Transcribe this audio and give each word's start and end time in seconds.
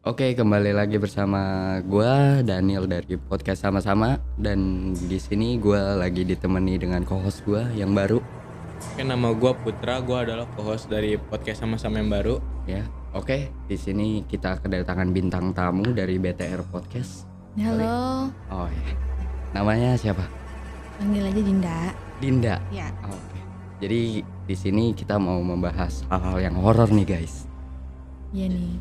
Oke, 0.00 0.32
kembali 0.32 0.72
lagi 0.72 0.96
bersama 0.96 1.40
gua 1.84 2.40
Daniel 2.40 2.88
dari 2.88 3.20
podcast 3.20 3.68
sama-sama 3.68 4.16
dan 4.40 4.58
di 4.96 5.20
sini 5.20 5.60
gua 5.60 5.92
lagi 5.92 6.24
ditemani 6.24 6.80
dengan 6.80 7.04
co-host 7.04 7.44
gua 7.44 7.68
yang 7.76 7.92
baru 7.92 8.16
Oke, 8.80 9.04
nama 9.04 9.28
gue 9.36 9.52
Putra, 9.60 10.00
gue 10.00 10.16
adalah 10.16 10.48
co-host 10.56 10.88
dari 10.88 11.20
podcast 11.20 11.60
sama-sama 11.60 12.00
yang 12.00 12.08
baru. 12.08 12.40
ya. 12.64 12.80
Oke, 13.12 13.52
di 13.68 13.76
sini 13.76 14.24
kita 14.24 14.56
kedatangan 14.56 15.12
bintang 15.12 15.52
tamu 15.52 15.84
dari 15.92 16.16
BTR 16.16 16.64
Podcast. 16.64 17.28
Halo, 17.60 18.32
Oh 18.48 18.64
ya. 18.64 18.88
Namanya 19.52 20.00
siapa? 20.00 20.24
panggil 20.96 21.28
aja 21.28 21.42
Dinda. 21.44 21.78
Dinda. 22.24 22.56
Ya, 22.72 22.88
Oke. 23.04 23.36
Jadi 23.84 24.24
di 24.24 24.56
sini 24.56 24.96
kita 24.96 25.20
mau 25.20 25.44
membahas 25.44 26.00
hal-hal 26.08 26.40
yang 26.40 26.56
horor 26.56 26.88
nih, 26.88 27.04
guys. 27.04 27.44
iya 28.32 28.48
nih. 28.48 28.80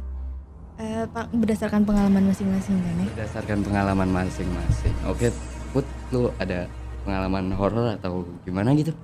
Eh, 0.79 1.03
Pak, 1.11 1.35
berdasarkan 1.35 1.83
pengalaman 1.83 2.31
masing-masing 2.31 2.79
kan 2.79 2.95
ya? 3.03 3.07
Berdasarkan 3.11 3.57
pengalaman 3.67 4.09
masing-masing. 4.15 4.95
Oke, 5.11 5.27
Put, 5.75 5.83
lu 6.15 6.31
ada 6.39 6.71
pengalaman 7.03 7.51
horor 7.51 7.99
atau 7.99 8.23
gimana 8.47 8.71
gitu? 8.79 8.95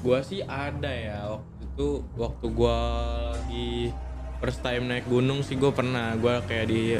Gue 0.00 0.18
sih 0.24 0.40
ada 0.40 0.88
ya 0.88 1.28
waktu 1.28 1.60
itu 1.60 1.88
waktu 2.16 2.46
gue 2.48 2.78
lagi 3.36 3.70
first 4.40 4.64
time 4.64 4.88
naik 4.88 5.04
gunung 5.04 5.44
sih 5.44 5.60
gue 5.60 5.72
pernah 5.76 6.16
gue 6.16 6.40
kayak 6.48 6.66
di 6.72 6.96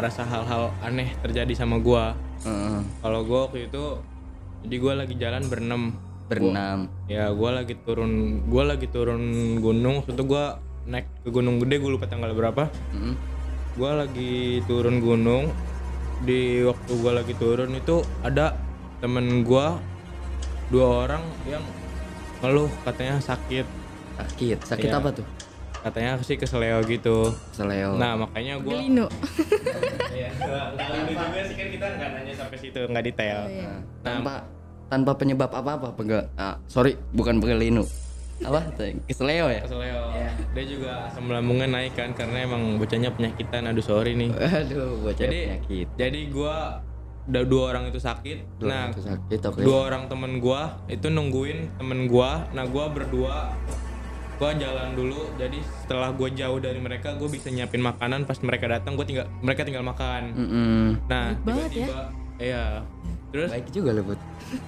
merasa 0.00 0.24
hal-hal 0.24 0.72
aneh 0.80 1.12
terjadi 1.20 1.52
sama 1.52 1.76
gue. 1.76 2.04
Heeh. 2.40 2.80
Kalau 3.04 3.20
gue 3.20 3.40
waktu 3.52 3.58
itu 3.68 3.84
jadi 4.64 4.76
gue 4.80 4.92
lagi 4.96 5.14
jalan 5.20 5.44
berenam. 5.52 5.82
berenam. 6.26 6.88
Ya 7.06 7.30
gue 7.30 7.50
lagi 7.52 7.76
turun 7.84 8.42
gue 8.48 8.62
lagi 8.64 8.88
turun 8.88 9.22
gunung 9.60 10.02
waktu 10.02 10.16
itu 10.16 10.24
gue 10.24 10.44
naik 10.86 11.06
ke 11.20 11.28
gunung 11.28 11.58
gede 11.58 11.76
gue 11.76 11.90
lupa 11.90 12.06
tanggal 12.06 12.30
berapa. 12.30 12.70
Heeh. 12.90 13.14
gue 13.76 13.90
lagi 13.92 14.34
turun 14.64 14.98
gunung 14.98 15.52
di 16.18 16.62
waktu 16.62 16.92
gue 16.92 17.12
lagi 17.12 17.34
turun 17.36 17.70
itu 17.72 18.00
ada 18.22 18.56
temen 18.98 19.42
gue 19.42 19.66
dua 20.66 20.86
orang 21.04 21.20
yang 21.44 21.60
ngeluh 22.38 22.72
katanya 22.82 23.20
sakit 23.20 23.68
Sakit. 24.16 24.58
Sakit 24.64 24.88
Iya. 24.88 24.96
apa 24.96 25.10
tuh? 25.12 25.26
katanya 25.76 26.18
sih 26.18 26.34
keseleo 26.34 26.82
gitu 26.82 27.30
Seleo. 27.52 27.94
nah 27.94 28.16
makanya 28.16 28.58
gue 28.58 28.72
Gelino. 28.72 29.06
Iya, 30.16 30.32
nggak 30.32 30.66
juga 31.06 31.40
sih 31.44 31.54
kan 31.54 31.68
kita 31.68 31.86
nggak 31.92 32.10
nanya 32.10 32.32
sampai 32.34 32.56
situ 32.56 32.80
nggak 32.82 33.04
detail 33.04 33.38
Oh, 33.38 33.52
iya. 33.52 33.68
Nah, 33.68 33.82
tanpa 34.02 34.34
tanpa 34.88 35.12
penyebab 35.14 35.50
apa-apa 35.52 35.92
pengge 35.92 36.26
ah, 36.34 36.56
sorry 36.64 36.96
bukan 37.12 37.38
pengelinu 37.38 37.84
apa? 38.44 38.60
Keseleo 39.08 39.46
ya? 39.48 39.64
Keseleo 39.64 40.02
dia 40.56 40.64
juga 40.64 41.08
asam 41.08 41.28
lambungnya 41.28 41.68
naik 41.68 41.96
kan 41.96 42.16
karena 42.16 42.44
emang 42.44 42.80
bocahnya 42.80 43.12
penyakitan. 43.12 43.68
Aduh 43.68 43.84
sorry 43.84 44.16
nih. 44.16 44.32
Aduh 44.32 45.00
bocah 45.04 45.28
jadi 45.28 45.40
penyakit. 45.60 45.86
jadi 45.96 46.20
gue 46.32 46.56
udah 47.26 47.42
dua 47.42 47.62
orang 47.74 47.84
itu 47.90 47.98
sakit. 48.00 48.62
Dua 48.62 48.68
nah 48.70 48.82
orang 48.88 48.94
itu 48.94 49.02
sakit 49.02 49.40
oke. 49.50 49.60
dua 49.60 49.78
orang 49.90 50.02
temen 50.06 50.32
gua 50.38 50.78
itu 50.86 51.06
nungguin 51.10 51.74
temen 51.76 52.06
gua. 52.06 52.46
Nah 52.54 52.64
gua 52.70 52.88
berdua 52.88 53.50
gua 54.38 54.50
jalan 54.54 54.94
dulu. 54.94 55.34
Jadi 55.34 55.58
setelah 55.84 56.14
gua 56.14 56.30
jauh 56.30 56.62
dari 56.62 56.78
mereka 56.78 57.18
gua 57.18 57.26
bisa 57.26 57.50
nyiapin 57.50 57.82
makanan. 57.82 58.24
Pas 58.24 58.38
mereka 58.40 58.70
datang 58.70 58.94
gua 58.94 59.04
tinggal 59.04 59.26
mereka 59.42 59.66
tinggal 59.66 59.82
makan. 59.82 60.22
Mm-mm. 60.32 60.84
nah 61.10 61.34
Baik 61.42 61.44
banget 61.44 61.60
ya. 61.60 61.70
tiba-tiba 61.74 62.02
iya 62.36 62.64
terus 63.28 63.50
baik 63.50 63.68
juga 63.68 63.90
lo 63.90 64.02
Bud. 64.04 64.20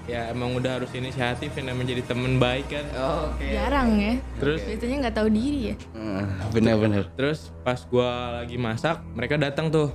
ya 0.05 0.29
emang 0.29 0.51
udah 0.53 0.71
harus 0.75 0.91
inisiatif 0.91 1.49
ya 1.49 1.63
namanya 1.63 1.93
jadi 1.93 2.03
temen 2.05 2.35
baik 2.35 2.67
kan 2.67 2.85
oke 2.93 3.45
Jarang 3.45 3.89
ya. 3.95 4.13
terus 4.37 4.59
Biasanya 4.61 4.95
nggak 5.01 5.15
tahu 5.15 5.29
diri 5.29 5.59
ya. 5.63 5.75
Ah, 5.93 6.27
bener-bener 6.49 7.03
terus 7.13 7.55
pas 7.61 7.79
gua 7.83 8.09
lagi 8.37 8.55
masak 8.55 8.99
mereka 9.09 9.35
datang 9.35 9.67
tuh 9.67 9.89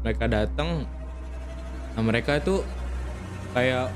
mereka 0.00 0.26
datang 0.26 0.84
nah 1.92 2.02
mereka 2.02 2.36
itu 2.36 2.60
kayak 3.52 3.88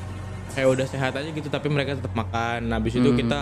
kayak 0.51 0.69
udah 0.69 0.87
sehat 0.87 1.13
aja 1.13 1.29
gitu 1.29 1.47
tapi 1.47 1.69
mereka 1.69 1.95
tetap 1.95 2.11
makan 2.13 2.67
nah, 2.67 2.77
habis 2.77 2.95
itu 2.95 3.07
Hmm. 3.07 3.19
kita 3.19 3.39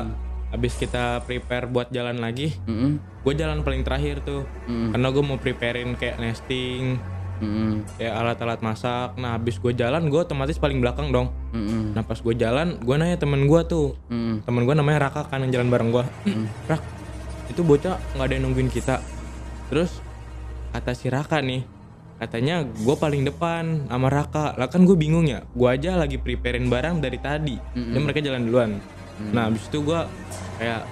habis 0.48 0.74
kita 0.74 1.20
prepare 1.22 1.64
buat 1.64 1.88
jalan 1.88 2.16
lagi 2.16 2.56
Mm-mm. 2.64 2.96
gue 3.22 3.34
jalan 3.34 3.60
paling 3.60 3.80
terakhir 3.80 4.20
tuh 4.22 4.48
Mm-mm. 4.64 4.90
karena 4.90 5.08
gue 5.08 5.22
mau 5.22 5.36
preparein 5.36 5.92
kayak 5.94 6.16
nesting 6.18 6.96
Mm-mm. 7.38 7.86
kayak 7.96 8.14
alat-alat 8.14 8.60
masak. 8.60 9.14
Nah 9.16 9.38
habis 9.38 9.58
gue 9.58 9.72
jalan 9.72 10.10
gue 10.10 10.20
otomatis 10.20 10.58
paling 10.58 10.78
belakang 10.82 11.10
dong. 11.10 11.30
Mm-mm. 11.54 11.96
nah 11.96 12.04
pas 12.04 12.18
gue 12.18 12.34
jalan 12.36 12.76
gue 12.78 12.94
nanya 12.98 13.18
temen 13.18 13.46
gue 13.46 13.60
tuh. 13.64 13.94
Mm-mm. 14.12 14.44
temen 14.44 14.62
gue 14.66 14.74
namanya 14.74 15.08
Raka 15.08 15.26
kan 15.26 15.42
yang 15.46 15.52
jalan 15.54 15.68
bareng 15.72 15.90
gue 15.90 16.04
Rak 16.70 16.82
itu 17.48 17.60
bocah 17.64 17.96
nggak 18.14 18.26
ada 18.28 18.34
yang 18.36 18.44
nungguin 18.50 18.70
kita. 18.70 19.00
Terus 19.72 20.02
kata 20.74 20.92
si 20.92 21.08
Raka 21.08 21.40
nih 21.40 21.64
katanya 22.18 22.66
gue 22.66 22.96
paling 22.98 23.22
depan 23.24 23.86
sama 23.86 24.10
Raka. 24.10 24.58
Lah 24.58 24.68
kan 24.68 24.82
gue 24.84 24.98
bingung 24.98 25.24
ya 25.24 25.46
gue 25.46 25.68
aja 25.70 25.96
lagi 25.96 26.18
preparein 26.18 26.66
barang 26.66 27.00
dari 27.00 27.18
tadi. 27.18 27.56
Dan 27.94 28.04
mereka 28.04 28.20
jalan 28.20 28.44
duluan. 28.44 28.70
Nah 29.30 29.50
abis 29.50 29.66
itu 29.66 29.82
gue 29.82 30.00
kayak 30.58 30.82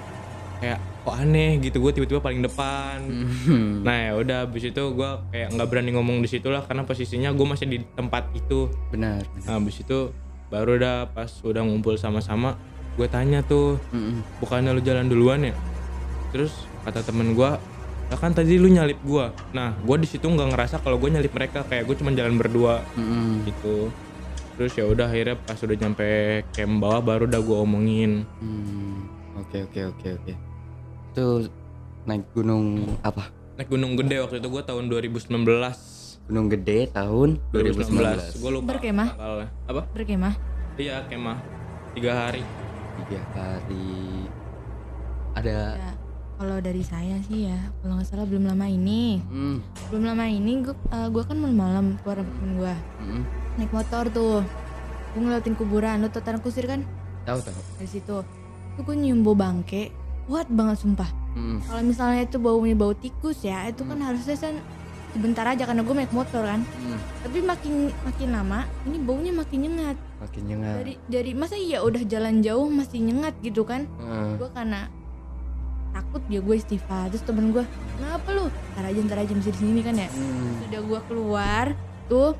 kayak 0.58 0.80
kok 1.06 1.14
aneh 1.14 1.62
gitu 1.62 1.78
gue 1.78 1.92
tiba-tiba 1.94 2.18
paling 2.18 2.42
depan. 2.42 2.98
Mm-mm. 3.06 3.86
nah 3.86 3.94
ya 3.94 4.12
udah 4.18 4.50
abis 4.50 4.74
itu 4.74 4.82
gue 4.82 5.10
kayak 5.30 5.54
nggak 5.54 5.68
berani 5.70 5.94
ngomong 5.94 6.18
di 6.18 6.26
situ 6.26 6.50
lah 6.50 6.66
karena 6.66 6.82
posisinya 6.82 7.30
gue 7.30 7.46
masih 7.46 7.70
di 7.70 7.78
tempat 7.94 8.26
itu. 8.34 8.66
Benar 8.90 9.22
nah 9.46 9.62
abis 9.62 9.86
itu 9.86 10.10
baru 10.50 10.74
udah 10.82 11.14
pas 11.14 11.30
udah 11.46 11.62
ngumpul 11.62 11.94
sama-sama 11.94 12.58
gue 12.98 13.06
tanya 13.06 13.46
tuh 13.46 13.78
bukannya 14.42 14.74
lu 14.74 14.82
jalan 14.82 15.06
duluan 15.06 15.46
ya? 15.46 15.54
Terus 16.34 16.66
kata 16.82 17.06
temen 17.06 17.38
ya 18.06 18.16
kan 18.18 18.34
tadi 18.34 18.58
lu 18.58 18.66
nyalip 18.70 18.98
gua. 19.02 19.30
Nah 19.54 19.78
gua 19.82 19.98
di 19.98 20.10
situ 20.10 20.26
nggak 20.26 20.54
ngerasa 20.54 20.82
kalau 20.82 20.98
gue 20.98 21.10
nyalip 21.10 21.30
mereka 21.34 21.62
kayak 21.66 21.86
gue 21.86 21.94
cuma 22.02 22.10
jalan 22.14 22.34
berdua. 22.34 22.82
Mm-mm. 22.98 23.46
gitu. 23.46 23.90
Terus 24.56 24.72
ya 24.74 24.88
udah 24.88 25.06
akhirnya 25.06 25.36
pas 25.36 25.58
udah 25.60 25.76
nyampe 25.76 26.08
camp 26.50 26.80
bawah 26.80 27.02
baru 27.02 27.28
udah 27.28 27.40
gua 27.44 27.58
omongin. 27.62 28.24
Hmm, 28.40 29.06
oke 29.36 29.70
oke 29.70 29.80
oke 29.94 30.08
oke 30.16 30.32
itu 31.16 31.48
naik 32.04 32.28
gunung 32.36 32.76
apa 33.00 33.32
naik 33.56 33.72
gunung 33.72 33.96
gede 33.96 34.20
waktu 34.20 34.36
itu 34.36 34.48
gua 34.52 34.60
tahun 34.60 34.92
2019 34.92 35.32
gunung 36.28 36.46
gede 36.52 36.92
tahun 36.92 37.40
2019 37.56 38.36
gue 38.36 38.50
lupa 38.52 38.76
Berkemah? 38.76 39.08
tanggalnya. 39.16 39.48
apa 39.64 39.82
Berkemah. 39.96 40.34
iya 40.76 41.00
kemah 41.08 41.40
tiga 41.96 42.12
hari 42.12 42.44
tiga 43.00 43.20
hari 43.32 43.88
ada 45.32 45.56
Ya, 45.72 45.90
kalau 46.36 46.60
dari 46.60 46.80
saya 46.80 47.16
sih 47.22 47.48
ya, 47.48 47.56
kalau 47.80 47.96
nggak 47.96 48.08
salah 48.08 48.24
belum 48.24 48.44
lama 48.44 48.64
ini, 48.66 49.20
Hmm, 49.24 49.60
belum 49.88 50.04
lama 50.04 50.24
ini 50.26 50.60
gue 50.60 50.76
gue 51.08 51.22
kan 51.22 51.36
malam-malam 51.36 51.96
keluar 52.00 52.20
sama 52.20 52.28
temen 52.30 52.50
gue 52.56 52.74
mm-mm. 53.00 53.22
naik 53.56 53.72
motor 53.72 54.04
tuh. 54.10 54.40
Gue 55.12 55.20
ngeliatin 55.22 55.56
kuburan, 55.56 56.00
lo 56.00 56.08
tau 56.08 56.20
tanah 56.20 56.40
kusir 56.40 56.64
kan? 56.64 56.84
tahu 57.24 57.40
tahu 57.40 57.56
Dari 57.74 57.88
situ. 57.90 58.16
Tuh 58.76 58.82
gue 58.82 58.94
nyium 58.94 59.20
bau 59.20 59.32
bangke, 59.32 59.92
kuat 60.26 60.46
banget 60.50 60.82
sumpah. 60.82 61.10
Mm. 61.38 61.58
Kalau 61.62 61.82
misalnya 61.86 62.20
itu 62.26 62.36
baunya 62.42 62.74
bau 62.74 62.92
tikus 62.92 63.46
ya, 63.46 63.70
itu 63.70 63.86
kan 63.86 63.98
harusnya 64.02 64.36
kan 64.36 64.54
sebentar 65.14 65.48
aja 65.48 65.64
karena 65.64 65.80
gue 65.80 65.94
naik 65.94 66.12
motor 66.12 66.42
kan. 66.44 66.60
Mm. 66.60 66.98
Tapi 67.24 67.38
makin 67.40 67.74
makin 68.04 68.28
lama, 68.34 68.60
ini 68.84 68.98
baunya 69.00 69.32
makin 69.32 69.58
nyengat. 69.64 69.96
makin 70.16 70.42
nyengat 70.48 70.74
Dari 70.80 70.94
dari 71.12 71.32
masa 71.36 71.60
iya 71.60 71.84
udah 71.84 72.02
jalan 72.08 72.40
jauh 72.40 72.66
masih 72.72 73.04
nyengat 73.04 73.36
gitu 73.44 73.68
kan? 73.68 73.84
Hmm. 74.00 74.40
Gue 74.40 74.48
karena 74.48 74.88
takut 75.92 76.24
ya 76.32 76.40
gue 76.40 76.56
istighfar. 76.56 77.12
Terus 77.12 77.24
temen 77.24 77.52
gue, 77.52 77.64
kenapa 78.00 78.28
lu? 78.32 78.48
Ntar 78.48 78.84
aja 78.88 79.00
ntar 79.04 79.18
aja 79.20 79.32
masih 79.36 79.52
di 79.52 79.60
sini 79.60 79.80
kan 79.84 79.94
ya. 79.96 80.08
Hmm. 80.08 80.64
Sudah 80.64 80.80
gue 80.80 81.00
keluar, 81.08 81.66
tuh 82.08 82.32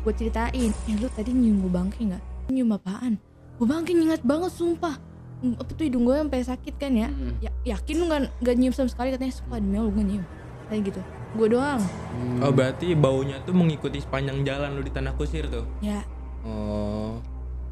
gue 0.00 0.12
ceritain, 0.16 0.72
eh 0.72 0.96
lu 0.96 1.08
tadi 1.12 1.30
nyium 1.36 1.60
bau 1.68 1.84
bangke 1.84 2.00
nggak? 2.08 2.22
Nyium 2.48 2.72
apaan? 2.72 3.20
Bau 3.60 3.68
bangke 3.68 3.92
nyengat 3.92 4.24
banget 4.24 4.52
sumpah. 4.56 4.96
Hmm, 5.40 5.56
Apa 5.56 5.70
tuh 5.72 5.84
hidung 5.84 6.04
gue 6.04 6.12
sampai 6.14 6.40
sakit 6.40 6.74
kan 6.76 6.92
ya? 6.92 7.08
Hmm. 7.08 7.32
ya 7.40 7.50
yakin 7.66 7.94
lu 7.96 8.04
nggak 8.06 8.20
nggak 8.38 8.56
nyium 8.56 8.74
sama 8.76 8.88
sekali? 8.88 9.08
Katanya 9.10 9.32
sumpah 9.32 9.56
demi 9.56 9.76
Allah 9.76 9.88
gue 9.90 10.04
nyium. 10.04 10.24
Kayak 10.68 10.82
gitu. 10.92 11.00
Gue 11.32 11.46
doang. 11.48 11.80
Hmm. 11.80 12.38
oh 12.42 12.52
berarti 12.52 12.92
baunya 12.92 13.40
tuh 13.40 13.52
mengikuti 13.52 13.98
sepanjang 13.98 14.42
jalan 14.42 14.76
lu 14.76 14.82
di 14.82 14.92
tanah 14.92 15.12
kusir 15.14 15.46
tuh? 15.46 15.64
Ya. 15.80 16.04
Oh. 16.42 17.16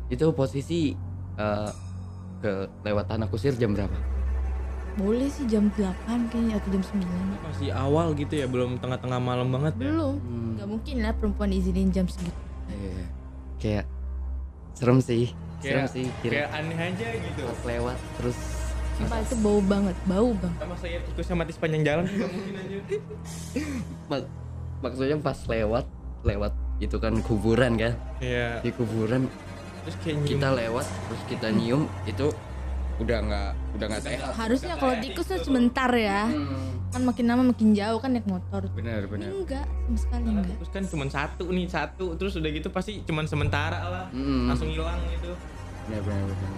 Itu 0.09 0.33
posisi 0.33 0.97
eh, 1.37 1.71
ke 2.39 2.53
lewat 2.83 3.05
tanah 3.09 3.29
kusir 3.29 3.53
jam 3.53 3.73
berapa? 3.73 3.93
Boleh 4.97 5.31
sih 5.31 5.47
jam 5.47 5.71
8 5.71 5.95
kayaknya 6.27 6.59
atau 6.59 6.69
jam 6.75 6.83
9 6.83 7.07
masih 7.47 7.71
awal 7.71 8.19
gitu 8.19 8.35
ya 8.35 8.51
belum 8.51 8.83
tengah-tengah 8.83 9.23
malam 9.23 9.47
banget 9.49 9.79
ya? 9.79 9.87
Belum. 9.87 10.19
Hmm. 10.19 10.51
nggak 10.59 10.69
mungkin 10.69 10.97
lah 10.99 11.13
perempuan 11.15 11.51
izinin 11.55 11.95
jam 11.95 12.11
segitu 12.11 12.35
Iya. 12.69 13.05
kayak 13.59 13.85
serem 14.75 14.99
sih 14.99 15.31
serem 15.59 15.75
Kayak- 15.81 15.91
sih 15.91 16.05
kira. 16.21 16.33
kayak 16.33 16.49
aneh 16.53 16.79
aja 16.79 17.07
gitu. 17.15 17.43
Pas 17.45 17.61
lewat 17.67 17.97
terus 18.17 18.39
sumpah 18.95 19.19
itu 19.21 19.35
bau 19.39 19.61
banget 19.61 19.97
bau 20.05 20.31
bang. 20.35 20.55
Sama 20.57 20.75
saya 20.77 20.99
tikusnya 21.03 21.35
mati 21.37 21.53
sepanjang 21.53 21.83
jalan. 21.85 22.05
Nggak 22.05 22.31
mungkin 22.31 22.55
aja 22.57 22.77
mak- 24.09 24.31
maksudnya 24.81 25.17
pas 25.19 25.39
lewat 25.45 25.85
lewat 26.23 26.53
itu 26.79 26.97
kan 26.97 27.15
kuburan 27.21 27.73
kan? 27.75 27.93
Iya. 28.19 28.59
Di 28.61 28.71
kuburan. 28.71 29.27
Terus 29.83 29.97
kayak 30.01 30.17
nyium. 30.17 30.31
Kita 30.31 30.49
lewat 30.53 30.87
terus 30.87 31.23
kita 31.27 31.49
nyium 31.49 31.83
itu 32.05 32.27
udah 32.99 33.19
nggak 33.21 33.51
udah 33.75 33.87
nggak 33.87 34.03
sehat 34.05 34.31
Harusnya 34.35 34.75
kalau 34.75 34.95
tikus 34.99 35.27
tuh 35.27 35.39
sebentar 35.41 35.91
ya. 35.91 36.27
Hmm, 36.27 36.83
Kan 36.89 37.05
makin 37.05 37.25
lama 37.27 37.43
makin 37.47 37.73
jauh 37.73 37.99
kan 37.99 38.11
naik 38.11 38.25
motor. 38.25 38.65
benar 38.73 39.01
Ini 39.01 39.09
benar 39.09 39.29
enggak, 39.31 39.67
sama 39.69 39.99
sekali 39.99 40.25
enggak. 40.27 40.57
Terus 40.57 40.71
kan 40.71 40.83
cuma 40.89 41.05
satu 41.07 41.45
nih 41.49 41.67
satu 41.67 42.07
terus 42.15 42.33
udah 42.35 42.51
gitu 42.51 42.69
pasti 42.69 42.93
cuma 43.03 43.23
sementara 43.25 43.79
lah 43.81 44.05
Mm. 44.11 44.49
langsung 44.49 44.69
hilang 44.69 44.99
gitu. 45.11 45.31
benar 45.85 46.01
benar 46.03 46.25
benar 46.27 46.53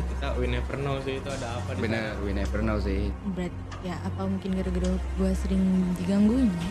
kita 0.00 0.28
we 0.34 0.46
never 0.46 0.76
know 0.78 0.96
sih 1.02 1.18
itu 1.18 1.28
ada 1.28 1.58
apa 1.58 1.74
di 1.74 1.80
benar 1.82 2.14
we 2.22 2.30
never 2.30 2.60
know 2.60 2.78
sih 2.78 3.10
Berarti 3.34 3.58
ya 3.82 3.98
apa 4.00 4.22
mungkin 4.22 4.50
gara-gara 4.54 4.88
gua 5.18 5.30
sering 5.34 5.60
digangguin 5.96 6.48
ya? 6.48 6.70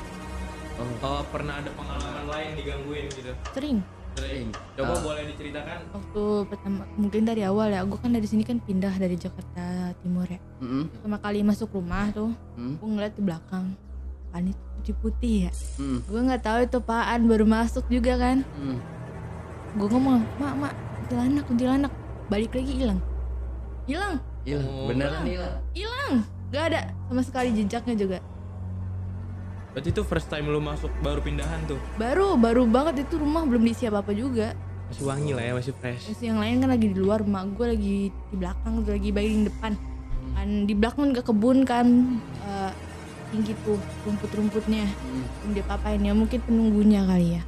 oh. 0.80 0.88
Oh 1.04 1.22
pernah 1.28 1.60
ada 1.60 1.70
pengalaman 1.70 2.26
lain 2.26 2.50
digangguin 2.56 3.06
gitu. 3.12 3.34
Sering. 3.52 3.78
Sering. 4.16 4.48
Coba 4.74 4.94
Ah. 4.94 5.02
boleh 5.02 5.24
diceritakan? 5.28 5.78
Waktu 5.92 6.24
pertama 6.48 6.82
mungkin 6.96 7.22
dari 7.24 7.42
awal 7.44 7.70
ya, 7.70 7.82
gua 7.84 7.98
kan 7.98 8.12
dari 8.12 8.26
sini 8.26 8.44
kan 8.44 8.58
pindah 8.58 8.94
dari 8.96 9.16
Jakarta 9.16 9.94
Timur 10.00 10.26
ya. 10.26 10.40
Mm-mm. 10.60 10.90
Pertama 10.92 11.18
kali 11.18 11.40
masuk 11.42 11.70
rumah 11.72 12.10
tuh, 12.12 12.32
Hmm. 12.56 12.76
gua 12.78 12.88
ngeliat 12.90 13.14
di 13.14 13.24
belakang. 13.24 13.66
Kan 14.30 14.44
itu 14.46 14.62
putih-putih 14.78 15.36
ya. 15.48 15.52
Hmm. 15.78 16.00
Gua 16.06 16.22
nggak 16.24 16.42
tahu 16.42 16.60
itu 16.62 16.78
apaan 16.78 17.22
baru 17.26 17.46
masuk 17.46 17.86
juga 17.88 18.14
kan. 18.16 18.38
Hmm. 18.56 18.78
Gua 19.76 19.88
ngomong, 19.88 20.20
"Mak, 20.38 20.54
mak, 20.58 20.74
kuntilanak, 20.98 21.44
kuntilanak." 21.46 21.94
Balik 22.28 22.52
lagi 22.54 22.74
hilang. 22.76 23.00
Hilang. 23.86 24.16
hilang 24.46 24.66
Oh. 24.66 24.88
beneran 24.88 25.26
hilang 25.26 25.56
Hilang. 25.76 26.16
Gak 26.50 26.74
ada 26.74 26.82
sama 27.06 27.22
sekali 27.22 27.54
jejaknya 27.54 27.94
juga. 27.94 28.18
Berarti 29.70 29.90
itu 29.94 30.02
first 30.02 30.28
time 30.34 30.50
lu 30.50 30.58
masuk 30.58 30.90
baru 31.06 31.22
pindahan 31.22 31.62
tuh. 31.70 31.78
Baru, 32.02 32.34
baru 32.36 32.66
banget 32.66 33.06
itu 33.06 33.22
rumah 33.22 33.46
belum 33.46 33.62
diisi 33.62 33.86
apa-apa 33.86 34.12
juga. 34.18 34.58
Masih 34.90 35.06
wangi 35.06 35.32
lah 35.38 35.44
ya, 35.46 35.54
masih 35.54 35.74
fresh. 35.78 36.10
Terus 36.10 36.22
yang 36.26 36.42
lain 36.42 36.66
kan 36.66 36.70
lagi 36.74 36.88
di 36.90 36.98
luar, 36.98 37.22
rumah 37.22 37.46
gue 37.46 37.68
lagi 37.78 37.98
di 38.10 38.36
belakang, 38.36 38.82
tuh 38.82 38.98
lagi 38.98 39.10
bagian 39.14 39.46
depan. 39.46 39.72
Kan 40.34 40.50
di 40.66 40.74
belakang 40.74 41.14
juga 41.14 41.22
kebun 41.22 41.58
kan 41.70 41.86
eh, 42.42 42.72
tinggi 43.30 43.54
tuh 43.62 43.78
rumput-rumputnya. 44.10 44.90
Hmm. 44.90 45.24
Belum 45.46 45.52
dia 45.54 45.66
papain 45.70 46.02
ya, 46.02 46.14
mungkin 46.18 46.40
penunggunya 46.42 47.06
kali 47.06 47.38
ya. 47.38 47.44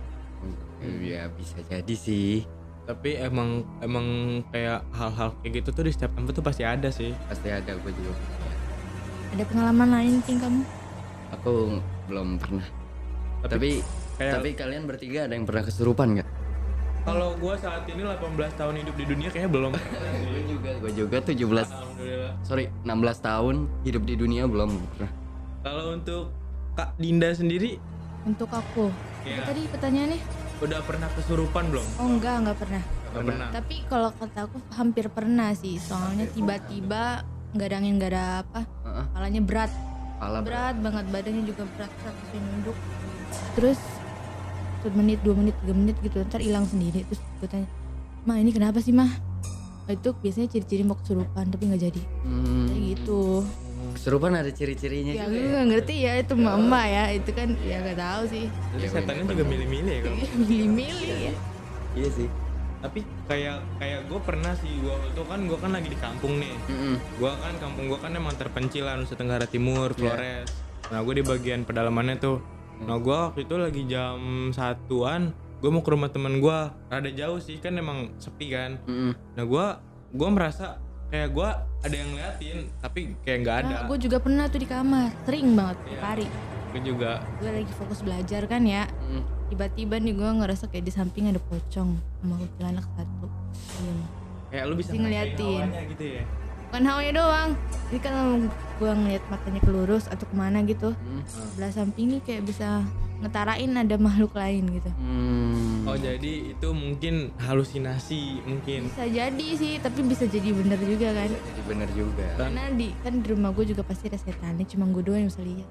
ya 0.82 1.30
bisa 1.38 1.62
jadi 1.70 1.94
sih 1.94 2.42
Tapi 2.90 3.14
emang 3.22 3.62
emang 3.86 4.06
kayak 4.50 4.82
hal-hal 4.90 5.30
kayak 5.42 5.62
gitu 5.62 5.70
tuh 5.70 5.86
di 5.86 5.94
setiap 5.94 6.10
tempat 6.18 6.34
tuh 6.34 6.42
pasti 6.42 6.66
ada 6.66 6.90
sih. 6.90 7.14
pasti 7.30 7.54
ada 7.54 7.78
gue 7.78 7.92
juga 7.94 8.14
Ada 9.38 9.44
pengalaman 9.46 9.90
lain 9.94 10.12
mungkin 10.18 10.38
kamu? 10.42 10.62
aku 11.32 11.80
belum 12.12 12.36
pernah 12.36 12.68
Tapi, 13.42 13.48
tapi 13.48 13.70
kayak 14.20 14.34
tapi 14.36 14.50
kalian 14.54 14.84
bertiga 14.84 15.20
ada 15.26 15.34
yang 15.34 15.48
pernah 15.48 15.64
kesurupan 15.64 16.08
nggak 16.20 16.28
kalau 17.02 17.34
gua 17.42 17.58
saat 17.58 17.90
ini 17.90 18.06
18 18.06 18.38
tahun 18.62 18.74
hidup 18.86 18.94
di 18.94 19.06
dunia 19.10 19.34
kayaknya 19.34 19.50
belum. 19.50 19.72
gue 19.74 20.44
juga 20.46 20.70
gue 20.78 20.92
juga 20.94 21.18
17 21.18 21.34
Alhamdulillah. 21.34 22.34
sorry 22.46 22.70
16 22.86 22.94
tahun 23.26 23.56
hidup 23.82 24.04
di 24.06 24.14
dunia 24.20 24.44
belum 24.46 24.70
pernah 24.94 25.12
Kalau 25.62 25.86
untuk 25.98 26.24
Kak 26.78 26.98
Dinda 27.02 27.30
sendiri 27.34 27.82
Untuk 28.22 28.54
aku. 28.54 28.94
Apa 29.26 29.50
tadi 29.50 29.66
pertanyaannya? 29.66 30.22
udah 30.62 30.80
pernah 30.86 31.10
kesurupan 31.18 31.74
belum? 31.74 31.86
Oh 31.98 32.06
enggak, 32.06 32.36
enggak 32.46 32.58
pernah. 32.62 32.84
Pernah. 33.12 33.50
Tapi 33.50 33.76
kalau 33.90 34.10
kata 34.14 34.40
aku 34.46 34.58
hampir 34.78 35.06
pernah 35.10 35.50
sih. 35.58 35.82
Soalnya 35.82 36.30
tiba-tiba 36.30 37.26
nggak 37.58 37.68
ada 37.68 37.78
angin, 37.82 37.94
nggak 37.98 38.12
ada 38.14 38.26
apa. 38.46 38.62
Heeh. 38.86 39.06
Kepalanya 39.10 39.42
berat. 39.42 39.72
Pala 40.22 40.38
berat 40.40 40.78
banget 40.78 41.06
badannya 41.10 41.44
juga 41.44 41.66
berat 41.74 41.90
berat 41.98 42.16
nunduk. 42.32 42.78
Terus 43.58 43.80
satu 44.78 44.94
menit 44.94 45.18
dua 45.22 45.34
menit 45.34 45.58
tiga 45.58 45.74
menit 45.74 45.98
gitu 46.00 46.22
ntar 46.24 46.38
hilang 46.40 46.62
sendiri. 46.64 47.02
Terus 47.04 47.22
gue 47.42 47.50
tanya 47.50 47.66
mah 48.22 48.38
ini 48.38 48.54
kenapa 48.54 48.78
sih 48.78 48.94
mah 48.94 49.10
itu 49.90 50.14
biasanya 50.14 50.48
ciri-ciri 50.48 50.86
mau 50.86 50.94
kesurupan 50.94 51.50
tapi 51.50 51.64
nggak 51.68 51.82
jadi. 51.84 52.02
Hmm. 52.22 52.70
kayak 52.70 52.82
gitu. 52.96 53.42
Kesurupan 53.92 54.32
ada 54.32 54.48
ciri-cirinya 54.48 55.12
ya 55.12 55.26
juga 55.26 55.30
gue 55.32 55.42
ya? 55.42 55.50
nggak 55.52 55.66
ngerti 55.68 55.96
ya 56.00 56.14
itu 56.16 56.34
mama 56.38 56.82
ya 56.86 57.04
itu 57.12 57.30
kan 57.34 57.50
ya 57.60 57.82
nggak 57.82 57.98
tahu 57.98 58.24
sih. 58.30 58.46
Jadi 58.78 58.78
Ya, 58.78 58.90
setannya 58.94 59.24
bener. 59.26 59.34
juga 59.34 59.44
milih-milih 59.50 59.90
ya 59.92 60.02
kalau. 60.06 60.18
milih-milih 60.40 61.18
ya. 61.20 61.34
Iya 61.92 62.10
sih 62.14 62.28
Tapi 62.82 63.00
kayak 63.26 63.58
kayak 63.78 64.00
gue 64.06 64.20
pernah 64.20 64.54
sih 64.56 64.74
gua 64.80 64.98
itu 65.04 65.22
kan 65.22 65.40
gua 65.46 65.58
kan 65.58 65.72
lagi 65.72 65.88
di 65.88 65.96
kampung 65.96 66.38
nih. 66.38 66.54
Mm-mm. 66.68 66.96
Gua 67.16 67.38
kan 67.38 67.54
kampung 67.58 67.86
gua 67.88 68.00
kan 68.00 68.12
emang 68.12 68.34
terpencil 68.34 68.84
lah 68.84 68.98
Nusa 68.98 69.14
Tenggara 69.14 69.46
Timur, 69.46 69.90
Iya. 69.92 70.00
Flores. 70.12 70.50
Nah 70.90 71.00
gue 71.00 71.14
di 71.14 71.24
bagian 71.24 71.62
pedalamannya 71.62 72.18
tuh. 72.18 72.42
Nah 72.82 72.98
gua 72.98 73.30
waktu 73.30 73.46
itu 73.46 73.56
lagi 73.56 73.86
jam 73.86 74.18
satuan, 74.52 75.32
gue 75.58 75.70
mau 75.70 75.80
ke 75.80 75.90
rumah 75.90 76.10
temen 76.10 76.38
gua. 76.38 76.74
Rada 76.88 77.08
jauh 77.08 77.38
sih 77.38 77.58
kan 77.58 77.74
emang 77.74 78.18
sepi 78.18 78.50
kan. 78.50 78.82
Mm-mm. 78.84 79.14
Nah 79.34 79.44
gua 79.44 79.80
gua 80.10 80.30
merasa 80.30 80.82
kayak 81.08 81.30
gua 81.30 81.50
ada 81.80 81.94
yang 81.94 82.10
ngeliatin, 82.10 82.58
tapi 82.78 83.14
kayak 83.22 83.38
nggak 83.42 83.58
ada. 83.60 83.74
nah, 83.76 83.82
gue 83.84 83.98
juga 84.00 84.18
pernah 84.18 84.46
tuh 84.46 84.58
di 84.58 84.66
kamar 84.66 85.10
sering 85.24 85.54
banget 85.54 85.78
tiap 85.82 85.92
Iya. 85.92 86.02
hari 86.04 86.28
Gue 86.72 86.82
juga 86.88 87.12
gue 87.36 87.52
lagi 87.52 87.74
fokus 87.74 88.00
belajar 88.00 88.42
kan 88.46 88.64
ya 88.64 88.86
Mm. 89.04 89.24
Tiba-tiba 89.52 89.96
nih 89.98 90.14
gue 90.14 90.30
ngerasa 90.34 90.66
kayak 90.66 90.88
di 90.88 90.94
samping 90.94 91.28
ada 91.28 91.42
pocong 91.42 91.92
sama 91.94 92.34
kuntilanak 92.38 92.88
satu 92.90 93.28
Diem. 93.76 94.00
kayak 94.48 94.64
lu 94.66 94.74
bisa 94.74 94.92
ngeliatin. 94.92 95.68
gitu 95.92 96.06
ya. 96.14 96.24
bukan 96.66 96.84
hawanya 96.86 97.12
doang 97.18 97.50
jadi 97.86 98.00
kan 98.02 98.16
gue 98.80 98.92
ngeliat 98.94 99.24
matanya 99.28 99.60
kelurus 99.60 100.08
atau 100.08 100.24
ke 100.24 100.34
mana 100.34 100.64
gitu 100.64 100.96
Mm. 100.96 101.22
sebelah 101.28 101.68
samping 101.70 102.08
nih 102.10 102.22
kayak 102.22 102.44
bisa 102.44 102.80
ngetarain 103.20 103.70
ada 103.76 103.96
makhluk 103.98 104.34
lain 104.34 104.66
gitu 104.72 104.90
Hmm. 104.96 105.84
Oh 105.84 105.94
jadi 105.94 106.54
itu 106.54 106.68
mungkin 106.72 107.30
halusinasi 107.38 108.40
mungkin. 108.42 108.88
bisa 108.88 109.04
jadi 109.04 109.48
sih 109.52 109.78
tapi 109.78 110.00
bisa 110.02 110.26
jadi 110.26 110.48
bener 110.50 110.80
juga 110.80 111.10
kan 111.12 111.30
jadi 111.30 111.62
bener 111.68 111.90
juga 111.92 112.28
karena 112.36 112.64
di 112.72 112.88
kan 112.98 113.14
di 113.18 113.28
rumah 113.28 113.52
gue 113.52 113.66
juga 113.68 113.84
pasti 113.84 114.08
ada 114.08 114.16
setannya 114.16 114.64
cuma 114.64 114.88
gue 114.88 115.04
doang 115.04 115.20
yang 115.20 115.30
bisa 115.30 115.44
lihat 115.44 115.70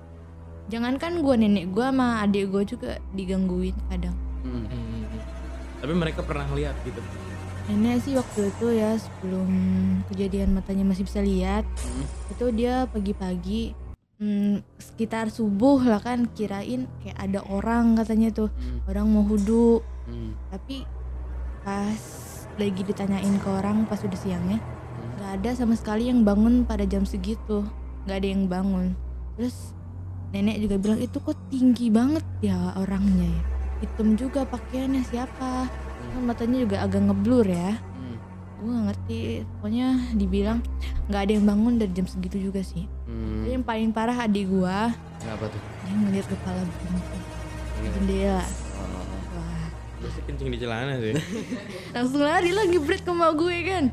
jangankan 0.70 1.20
gue 1.20 1.34
nenek 1.36 1.66
gue 1.68 1.82
sama 1.82 2.22
adik 2.22 2.48
gue 2.48 2.62
juga 2.64 2.90
digangguin 3.12 3.74
kadang 3.88 4.14
Mm. 4.40 4.64
Hmm. 4.64 5.04
Tapi 5.80 5.92
mereka 5.92 6.24
pernah 6.24 6.48
lihat 6.54 6.72
gitu. 6.80 6.96
nenek 7.68 8.00
sih 8.00 8.16
waktu 8.16 8.48
itu 8.48 8.66
ya 8.72 8.96
sebelum 8.96 9.50
kejadian 10.08 10.54
matanya 10.54 10.86
masih 10.86 11.04
bisa 11.04 11.20
lihat 11.20 11.68
Mm. 11.68 12.04
itu 12.30 12.44
dia 12.54 12.74
pagi-pagi 12.86 13.76
hmm, 14.16 14.64
sekitar 14.76 15.28
subuh 15.28 15.78
lah 15.80 16.00
kan 16.00 16.24
kirain 16.30 16.88
kayak 17.00 17.18
ada 17.18 17.44
orang 17.44 17.94
katanya 17.94 18.32
tuh 18.32 18.48
Mm. 18.54 18.78
orang 18.86 19.06
mau 19.06 19.22
hudu 19.22 19.84
Mm. 20.08 20.32
tapi 20.48 20.76
pas 21.60 22.00
lagi 22.56 22.80
ditanyain 22.80 23.36
ke 23.36 23.48
orang 23.48 23.84
pas 23.84 24.00
udah 24.00 24.16
siangnya 24.16 24.56
nggak 25.16 25.30
ada 25.36 25.50
sama 25.54 25.76
sekali 25.76 26.08
yang 26.08 26.24
bangun 26.24 26.64
pada 26.64 26.84
jam 26.84 27.04
segitu 27.04 27.64
nggak 28.04 28.16
ada 28.16 28.28
yang 28.28 28.44
bangun 28.46 28.96
terus 29.36 29.76
nenek 30.30 30.56
juga 30.62 30.76
bilang 30.78 31.00
itu 31.02 31.18
kok 31.18 31.38
tinggi 31.50 31.90
banget 31.90 32.24
ya 32.42 32.74
orangnya 32.78 33.26
ya. 33.26 33.42
Hitam 33.82 34.14
juga 34.14 34.46
pakaiannya 34.46 35.02
siapa? 35.08 35.66
Kan 36.14 36.22
matanya 36.26 36.62
juga 36.62 36.76
agak 36.86 37.02
ngeblur 37.10 37.46
ya. 37.46 37.78
Mm. 37.98 38.16
gue 38.60 38.68
gak 38.68 38.84
ngerti 38.92 39.18
pokoknya 39.56 39.88
dibilang 40.12 40.58
nggak 41.08 41.20
ada 41.24 41.32
yang 41.32 41.46
bangun 41.48 41.74
dari 41.80 41.92
jam 41.96 42.06
segitu 42.06 42.36
juga 42.38 42.60
sih. 42.62 42.86
Mm. 43.08 43.42
Tapi 43.42 43.50
yang 43.56 43.64
paling 43.66 43.90
parah 43.90 44.16
adik 44.26 44.46
gua 44.52 44.94
kenapa 45.20 45.44
tuh? 45.48 45.60
dia 45.84 45.94
ngeliat 45.96 46.26
kepala 46.28 46.60
buntu 46.64 47.16
di 47.80 47.88
jendela. 47.96 48.44
Oh. 48.44 49.04
wah. 49.34 49.66
Gue 50.00 50.10
kencing 50.28 50.48
di 50.52 50.58
celana 50.60 50.94
sih. 51.00 51.12
langsung 51.96 52.22
lari 52.22 52.50
lagi 52.52 52.78
break 52.78 53.02
ke 53.02 53.10
emak 53.10 53.32
gue 53.34 53.56
kan. 53.64 53.84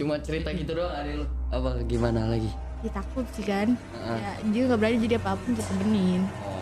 Cuma 0.00 0.14
cerita 0.22 0.48
gitu 0.54 0.72
doang 0.72 0.94
ada 0.94 1.10
lu 1.12 1.26
apa 1.52 1.84
gimana 1.84 2.32
lagi 2.32 2.48
dia 2.82 2.92
takut 2.92 3.24
sih 3.30 3.42
kan 3.42 3.68
Heeh. 3.72 4.18
ya, 4.18 4.30
dia 4.44 4.62
nggak 4.66 4.76
berani 4.76 4.98
jadi 5.00 5.14
apa 5.16 5.30
pun 5.34 5.50
kita 5.52 5.64
temenin 5.68 6.22
oh 6.42 6.60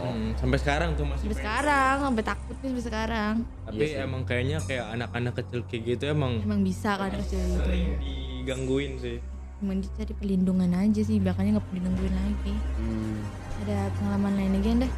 Hmm, 0.00 0.34
sampai 0.34 0.58
sekarang 0.58 0.90
tuh 0.92 1.04
masih 1.04 1.24
sampai 1.24 1.38
sekarang 1.38 1.96
sampai 2.02 2.24
takut 2.24 2.56
nih 2.56 2.68
sampai 2.68 2.84
sekarang 2.84 3.34
Tapi 3.62 3.76
Iya 3.76 3.86
sih. 3.86 4.02
emang 4.02 4.22
kayaknya 4.24 4.58
kayak 4.60 4.86
anak-anak 4.90 5.32
kecil 5.36 5.60
kayak 5.64 5.82
gitu 5.86 6.04
emang 6.08 6.32
emang 6.40 6.60
bisa 6.60 6.90
kan 6.94 7.10
kecil 7.14 7.38
gitu 7.38 7.70
digangguin 8.00 8.92
sih. 8.96 9.18
emang 9.60 9.76
dia 9.78 9.90
cari 9.94 10.12
perlindungan 10.12 10.70
aja 10.72 11.00
sih 11.00 11.16
makanya 11.16 11.50
nggak 11.54 11.64
perlu 11.64 11.78
digangguin 11.78 12.14
lagi 12.16 12.54
Hmm. 12.74 13.18
ada 13.60 13.76
pengalaman 13.94 14.32
lain 14.34 14.52
lagi 14.52 14.68
anda 14.72 14.88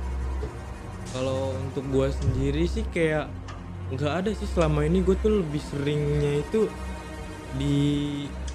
Kalau 1.13 1.41
untuk 1.61 1.85
gua 1.87 2.09
sendiri 2.09 2.65
sih 2.65 2.85
kayak 2.89 3.29
nggak 3.93 4.13
ada 4.17 4.31
sih 4.33 4.49
selama 4.49 4.81
ini 4.83 5.05
gue 5.05 5.13
tuh 5.15 5.45
lebih 5.45 5.61
seringnya 5.61 6.41
itu 6.41 6.73
di 7.53 7.77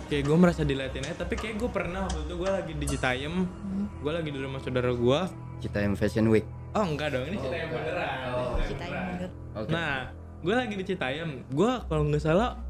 kayak 0.08 0.24
gue 0.24 0.38
merasa 0.38 0.62
diliatin 0.62 1.04
aja 1.04 1.16
tapi 1.20 1.36
kayak 1.36 1.56
gue 1.58 1.70
pernah 1.70 2.04
waktu 2.04 2.20
itu 2.22 2.34
gue 2.34 2.50
lagi 2.50 2.74
di 2.74 2.86
Citayam 2.88 3.36
Hmm. 3.44 3.86
gue 3.98 4.12
lagi 4.12 4.30
di 4.30 4.40
rumah 4.40 4.58
saudara 4.58 4.90
gue 4.90 5.20
kita 5.60 5.78
yang 5.80 5.94
fashion 5.94 6.28
week 6.28 6.46
oh 6.72 6.84
enggak 6.84 7.12
dong 7.12 7.24
ini 7.24 7.38
Citayam 7.38 7.68
beneran 7.70 8.20
kita 8.66 8.84
yang 8.84 9.06
bener 9.12 9.30
Nah, 9.58 10.14
gue 10.40 10.54
lagi 10.54 10.70
di 10.72 10.86
Citayam. 10.86 11.42
Gue 11.50 11.66
kalau 11.84 12.06
nggak 12.06 12.22
salah, 12.22 12.62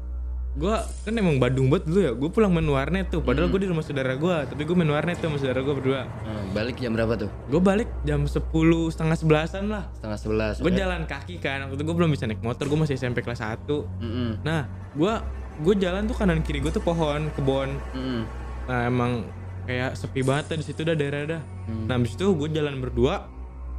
gue 0.54 0.72
kan 1.04 1.12
emang 1.12 1.36
Badung 1.36 1.68
banget 1.68 1.84
dulu 1.84 2.00
ya. 2.00 2.12
Gue 2.12 2.30
pulang 2.30 2.48
main 2.48 2.64
warnet 2.64 3.12
tuh. 3.12 3.20
Padahal 3.20 3.46
gue 3.46 3.60
di 3.60 3.68
rumah 3.68 3.84
saudara 3.84 4.16
gue, 4.16 4.36
tapi 4.48 4.64
gue 4.64 4.72
main 4.72 4.88
warnet 4.88 5.14
tuh 5.14 5.28
sama 5.28 5.36
saudara 5.36 5.60
gue 5.60 5.74
berdua. 5.76 6.08
Hmm, 6.24 6.48
balik 6.50 6.80
jam 6.80 6.90
berapa 6.90 7.12
tuh 7.18 7.28
Gue 7.46 7.60
balik 7.60 7.92
jam 8.02 8.24
10 8.24 8.40
setengah 8.88 9.14
sebelasan 9.14 9.68
lah. 9.68 9.84
setengah 9.92 10.16
sebelas 10.16 10.54
Gue 10.58 10.72
jalan 10.72 11.04
kaki 11.04 11.36
kan. 11.36 11.68
Waktu 11.68 11.76
itu 11.76 11.84
gue 11.84 11.92
belum 11.94 12.08
bisa 12.08 12.24
naik 12.24 12.40
motor. 12.40 12.64
Gue 12.64 12.80
masih 12.80 12.96
SMP 12.96 13.20
kelas 13.20 13.44
1 13.44 13.68
Mm-mm. 13.68 14.40
Nah, 14.40 14.64
gue 14.90 15.12
gue 15.58 15.74
jalan 15.76 16.04
tuh 16.04 16.14
kanan 16.14 16.40
kiri 16.40 16.58
gue 16.58 16.70
tuh 16.70 16.80
pohon 16.80 17.30
kebon 17.32 17.70
Mm. 17.92 18.22
nah 18.64 18.80
emang 18.84 19.26
kayak 19.64 19.94
sepi 19.94 20.22
banget 20.22 20.54
di 20.54 20.64
situ 20.64 20.80
dah 20.80 20.94
daerah 20.94 21.22
dah 21.28 21.42
Hmm. 21.64 21.84
nah 21.84 21.94
habis 21.94 22.12
itu 22.12 22.24
gue 22.26 22.48
jalan 22.50 22.78
berdua 22.78 23.28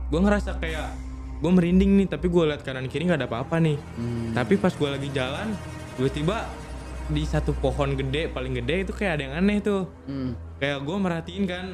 gue 0.05 0.19
ngerasa 0.19 0.57
kayak 0.57 0.93
gue 1.35 1.49
merinding 1.49 1.95
nih 1.95 2.07
tapi 2.07 2.27
gue 2.27 2.43
lihat 2.45 2.61
kanan 2.61 2.85
kiri 2.85 3.05
nggak 3.05 3.19
ada 3.19 3.27
apa-apa 3.27 3.57
nih 3.57 3.77
Hmm. 3.95 4.31
tapi 4.31 4.53
pas 4.55 4.69
gue 4.69 4.89
lagi 4.89 5.09
jalan 5.09 5.55
tiba-tiba 5.95 6.45
di 7.07 7.23
satu 7.23 7.51
pohon 7.53 7.95
gede 7.95 8.29
paling 8.29 8.53
gede 8.55 8.85
itu 8.85 8.91
kayak 8.91 9.11
ada 9.15 9.23
yang 9.23 9.35
aneh 9.35 9.57
tuh 9.59 9.89
Hmm. 10.03 10.37
kayak 10.57 10.77
gue 10.79 10.95
merhatiin 10.95 11.45
kan 11.45 11.65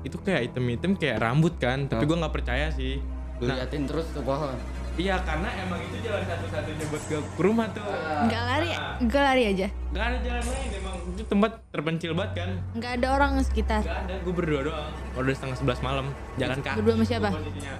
itu 0.00 0.16
kayak 0.16 0.48
item-item 0.48 0.94
kayak 0.94 1.18
rambut 1.18 1.56
kan 1.56 1.84
tapi 1.84 2.02
Oh. 2.02 2.08
gue 2.08 2.16
nggak 2.16 2.34
percaya 2.34 2.70
sih 2.70 3.02
Lu 3.38 3.46
Nah. 3.46 3.54
liatin 3.54 3.86
terus 3.86 4.02
tuh 4.10 4.18
pohon. 4.20 4.50
Iya 4.98 5.14
karena 5.22 5.48
emang 5.62 5.78
itu 5.78 5.96
jalan 6.02 6.26
satu-satunya 6.26 6.84
buat 6.90 7.04
ke 7.06 7.16
rumah 7.38 7.66
tuh. 7.70 7.86
Nggak 8.26 8.42
lari, 8.42 8.70
nggak 9.06 9.22
lari 9.22 9.42
aja. 9.46 9.66
Gak 9.94 10.04
ada 10.04 10.18
jalan 10.26 10.44
lain 10.44 10.70
emang 10.74 10.96
itu 11.14 11.22
tempat 11.24 11.52
terpencil 11.70 12.10
banget 12.18 12.32
kan. 12.34 12.50
Nggak 12.74 12.92
ada 12.98 13.06
orang 13.14 13.32
sekitar. 13.46 13.80
Gak 13.86 13.98
ada, 14.04 14.14
gue 14.18 14.34
berdua 14.34 14.60
doang. 14.66 14.90
Udah 15.14 15.34
setengah 15.38 15.56
sebelas 15.56 15.80
malam. 15.80 16.06
Jalan 16.36 16.58
kaki. 16.60 16.76
Berdua 16.82 16.94
sama 16.98 17.06
siapa? 17.06 17.28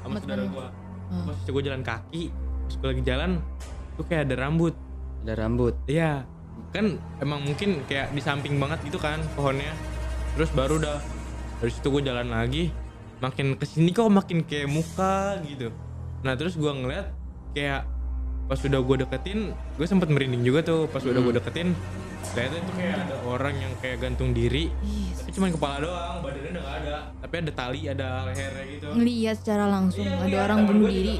Sama 0.06 0.16
saudara 0.22 0.44
gue 0.46 0.66
Oh. 1.08 1.24
Posisi 1.32 1.48
gue 1.56 1.62
jalan 1.64 1.80
kaki 1.80 2.28
Terus 2.68 2.76
gue 2.84 2.88
lagi 2.92 3.02
jalan 3.08 3.40
Tuh 3.96 4.04
kayak 4.04 4.28
ada 4.28 4.44
rambut. 4.44 4.76
Ada 5.24 5.34
rambut. 5.40 5.74
Iya. 5.88 6.28
Kan 6.68 7.00
emang 7.24 7.48
mungkin 7.48 7.80
kayak 7.88 8.12
di 8.12 8.20
samping 8.20 8.60
banget 8.60 8.84
gitu 8.84 9.00
kan 9.00 9.16
pohonnya. 9.32 9.72
Terus 10.36 10.52
baru 10.52 10.76
udah 10.76 11.00
Dari 11.64 11.72
situ 11.72 11.88
gue 11.88 12.04
jalan 12.04 12.28
lagi. 12.28 12.68
Makin 13.24 13.56
ke 13.56 13.64
sini 13.64 13.90
kok 13.90 14.06
makin 14.12 14.44
kayak 14.44 14.68
muka 14.68 15.40
gitu 15.48 15.72
Nah 16.20 16.34
terus 16.34 16.54
gue 16.54 16.68
ngeliat 16.68 17.10
Kayak 17.52 17.86
Pas 18.46 18.58
udah 18.58 18.80
gue 18.80 18.96
deketin 19.02 19.38
Gue 19.76 19.86
sempet 19.86 20.08
merinding 20.08 20.42
juga 20.42 20.60
tuh 20.62 20.86
Pas 20.86 21.00
udah 21.00 21.20
gue 21.20 21.34
deketin. 21.36 21.76
Ternyata 22.28 22.56
itu 22.58 22.72
kayak 22.74 22.96
ada 22.98 23.16
orang 23.24 23.54
yang 23.56 23.72
kayak 23.78 23.98
gantung 24.00 24.30
diri 24.32 24.68
Ih, 24.82 25.08
Tapi 25.14 25.30
cuma 25.30 25.46
kepala 25.48 25.76
doang 25.78 26.16
Badannya 26.20 26.50
udah 26.50 26.62
gak 26.62 26.76
ada. 26.82 26.96
Tapi 27.22 27.34
ada 27.38 27.52
tali 27.52 27.80
Ada 27.86 28.08
lehernya 28.26 28.64
gitu. 28.68 28.86
Ngeliat 28.90 29.36
secara 29.38 29.64
langsung 29.66 30.02
Iya, 30.02 30.12
ada 30.12 30.22
ngeliat. 30.26 30.44
orang 30.44 30.58
bunuh 30.66 30.88
diri. 30.88 31.14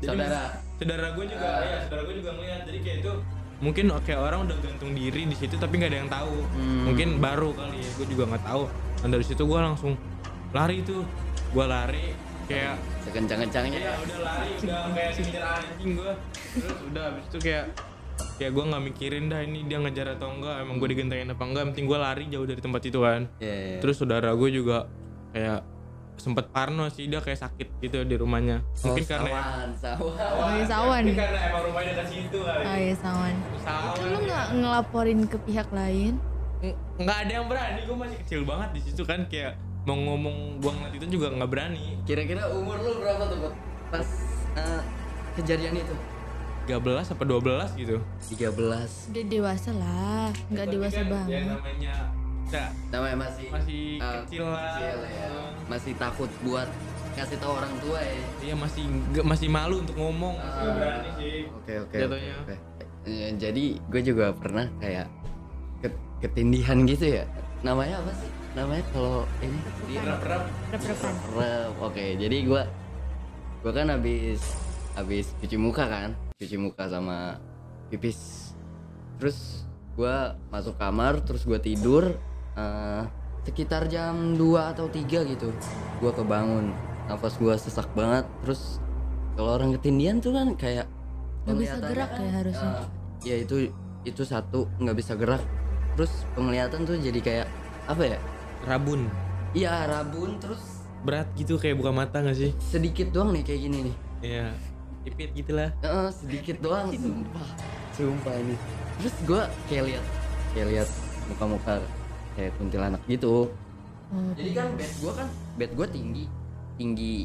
Jadi, 0.00 0.06
Saudara. 0.06 0.42
saudara 0.80 1.06
gue 1.12 1.24
juga 1.28 1.48
ya 1.60 1.76
saudara 1.84 2.02
gue 2.04 2.14
juga 2.16 2.30
ngeliat. 2.32 2.60
Jadi 2.64 2.78
kayak 2.80 2.98
itu 3.00 3.12
mungkin 3.60 3.84
kayak 4.00 4.20
orang 4.20 4.40
udah 4.48 4.56
gantung 4.60 4.90
diri 4.92 5.22
di 5.24 5.36
situ 5.36 5.54
tapi 5.54 5.76
nggak 5.76 5.90
ada 5.92 5.98
yang 6.00 6.08
tahu. 6.08 6.36
Hmm. 6.56 6.82
mungkin 6.88 7.08
baru 7.20 7.52
kali 7.52 7.78
ya 7.78 7.90
gue 7.96 8.06
juga 8.08 8.24
nggak 8.32 8.44
tahu. 8.44 8.62
Dan 9.00 9.08
dari 9.10 9.24
situ 9.24 9.42
gue 9.44 9.58
langsung 9.60 9.92
lari 10.52 10.80
tuh. 10.80 11.04
Gue 11.50 11.64
lari 11.64 12.06
kayak 12.50 12.74
Sekencang-kencangnya. 13.00 13.78
ya 13.80 13.92
udah 13.96 14.18
lari 14.20 14.50
udah 14.58 14.78
kayak 14.90 15.10
ngejar 15.16 15.42
anjing 15.56 15.90
gue 15.94 16.12
terus 16.52 16.78
udah 16.84 17.02
habis 17.06 17.24
itu 17.24 17.38
kayak 17.40 17.64
kayak 18.36 18.52
gue 18.52 18.64
nggak 18.66 18.82
mikirin 18.84 19.24
dah 19.26 19.40
ini 19.40 19.58
dia 19.64 19.78
ngejar 19.78 20.06
atau 20.12 20.28
enggak 20.30 20.56
emang 20.60 20.76
gue 20.76 20.88
digentengin 20.88 21.28
apa 21.28 21.42
enggak 21.42 21.60
yang 21.60 21.70
penting 21.72 21.86
gue 21.86 21.98
lari 21.98 22.24
jauh 22.26 22.44
dari 22.44 22.60
tempat 22.60 22.82
itu 22.84 22.98
kan 22.98 23.20
Iya, 23.38 23.54
iya. 23.54 23.78
terus 23.78 23.96
saudara 23.96 24.30
gue 24.30 24.48
juga 24.50 24.90
kayak 25.30 25.60
sempet 26.16 26.46
parno 26.50 26.84
sih 26.86 27.06
dia 27.06 27.16
kayak 27.18 27.40
sakit 27.40 27.80
gitu 27.80 28.04
di 28.04 28.12
rumahnya 28.14 28.60
Oh, 28.78 28.92
mungkin 28.92 29.04
karena 29.06 29.30
sawan, 29.32 29.70
sawan. 29.72 30.12
Oh, 30.36 30.48
iya, 30.52 30.64
sawan. 30.68 31.02
Mungkin 31.02 31.16
karena 31.16 31.38
emang 31.48 31.62
rumahnya 31.64 31.92
dekat 31.94 32.06
situ 32.10 32.38
kali 32.38 32.62
Oh 32.62 32.76
iya 32.78 32.94
sawan. 32.94 33.34
Sawan 33.58 33.94
Itu 33.94 34.04
lu 34.04 34.12
ya. 34.12 34.20
nggak 34.20 34.46
ngelaporin 34.54 35.20
ke 35.24 35.36
pihak 35.40 35.68
lain? 35.70 36.12
Ng- 36.60 36.76
nggak 37.00 37.18
ada 37.18 37.32
yang 37.32 37.46
berani 37.48 37.80
gue 37.80 37.96
masih 37.96 38.16
kecil 38.20 38.40
banget 38.44 38.68
di 38.70 38.80
situ 38.84 39.02
kan 39.02 39.20
kayak 39.24 39.56
mau 39.82 39.96
ngomong 39.96 40.36
gua 40.58 40.72
ngeliat 40.72 40.94
itu 40.94 41.06
juga 41.10 41.26
nggak 41.30 41.48
berani 41.48 41.96
Kira-kira 42.02 42.48
umur 42.50 42.76
lu 42.78 43.00
berapa 43.00 43.24
tuh 43.24 43.38
pas 43.88 44.08
eh, 44.54 44.82
kejadian 45.34 45.74
itu? 45.76 45.94
13 46.66 46.78
apa 47.08 47.22
12 47.24 47.74
gitu 47.76 47.96
13. 48.30 49.10
Udah 49.10 49.24
dewasa 49.26 49.70
lah, 49.72 50.30
nggak 50.46 50.66
dewasa 50.68 51.00
kan 51.00 51.08
banget. 51.08 51.32
ya 51.32 51.42
namanya 51.48 51.94
ya, 52.46 52.64
Namanya 52.88 53.16
masih 53.18 53.46
masih 53.48 53.80
eh, 53.96 54.12
kecil 54.20 54.42
lah 54.44 54.60
kecil 54.70 54.98
ya. 55.02 55.28
Masih 55.66 55.92
takut 55.96 56.30
buat 56.40 56.68
ngasih 57.12 57.36
tahu 57.38 57.52
orang 57.54 57.74
tua 57.80 57.98
ya. 57.98 58.14
Iya 58.40 58.54
masih 58.54 58.82
nggak 58.86 59.26
masih 59.26 59.48
malu 59.48 59.76
untuk 59.78 59.96
ngomong 59.96 60.34
Ah. 60.36 60.70
berani 60.70 61.10
sih 61.16 61.36
Oke 61.48 61.72
oke. 61.80 61.96
Jatuhnya. 61.96 62.34
oke. 62.38 62.54
Eh, 63.02 63.32
Jadi 63.34 63.64
gue 63.82 64.02
juga 64.04 64.30
pernah 64.32 64.68
kayak 64.76 65.06
ke- 65.80 65.98
ketindihan 66.20 66.78
gitu 66.84 67.06
ya. 67.12 67.24
Namanya 67.60 67.98
apa 67.98 68.12
sih? 68.14 68.30
Namanya 68.50 68.82
kalau 68.90 69.22
ini 69.40 69.58
Rep-repan. 69.94 71.14
rep. 71.34 71.70
Oke, 71.78 72.18
jadi 72.18 72.36
gue 72.42 72.62
gue 73.60 73.72
kan 73.72 73.86
habis 73.88 74.40
habis 74.96 75.30
cuci 75.38 75.54
muka 75.54 75.86
kan, 75.86 76.10
cuci 76.36 76.56
muka 76.56 76.90
sama 76.90 77.38
pipis. 77.88 78.52
Terus 79.20 79.62
gue 79.94 80.14
masuk 80.48 80.74
kamar, 80.76 81.22
terus 81.22 81.46
gue 81.46 81.60
tidur 81.60 82.16
eh, 82.56 83.02
sekitar 83.44 83.86
jam 83.86 84.34
2 84.34 84.72
atau 84.74 84.90
3 84.90 85.06
gitu. 85.28 85.54
Gue 86.00 86.10
kebangun, 86.10 86.74
nafas 87.06 87.38
gue 87.38 87.54
sesak 87.54 87.86
banget. 87.94 88.26
Terus 88.42 88.82
kalau 89.36 89.54
orang 89.54 89.76
ketindihan 89.78 90.18
tuh 90.18 90.34
kan 90.34 90.58
kayak 90.58 90.90
Nggak 91.40 91.56
bisa 91.56 91.76
gerak 91.80 92.10
ya 92.12 92.30
harusnya. 92.34 92.70
eh, 92.70 92.86
ya 93.24 93.36
itu 93.38 93.56
itu 94.02 94.22
satu 94.24 94.66
nggak 94.76 94.96
bisa 94.98 95.14
gerak. 95.14 95.42
Terus 95.94 96.12
penglihatan 96.34 96.82
tuh 96.82 96.98
jadi 96.98 97.20
kayak 97.20 97.46
apa 97.86 98.02
ya? 98.06 98.18
Rabun 98.64 99.08
Iya 99.50 99.88
rabun 99.90 100.38
terus 100.38 100.62
berat 101.00 101.26
gitu 101.34 101.56
kayak 101.56 101.80
buka 101.80 101.90
mata 101.90 102.20
gak 102.20 102.36
sih 102.36 102.52
sedikit 102.60 103.08
doang 103.10 103.32
nih 103.32 103.42
kayak 103.42 103.60
gini 103.66 103.78
nih. 103.88 103.96
Iya 104.20 104.46
ipit 105.00 105.32
gitu 105.32 105.56
lah 105.56 105.72
Heeh, 105.80 106.08
sedikit 106.12 106.56
doang 106.60 106.92
sumpah. 107.00 107.48
Sumpah 107.96 108.34
ini. 108.36 108.54
Terus 109.00 109.14
gua 109.24 109.48
kayak 109.66 109.84
lihat 109.88 110.04
kayak 110.52 110.66
lihat 110.76 110.88
muka-muka 111.32 111.74
kayak 112.36 112.52
kuntilanak 112.60 113.00
gitu. 113.08 113.48
Oh, 114.10 114.30
Jadi 114.36 114.50
kan 114.52 114.68
bed 114.76 114.92
gua 115.00 115.12
kan 115.24 115.28
bed 115.56 115.70
gua 115.72 115.86
tinggi. 115.88 116.24
Tinggi 116.76 117.24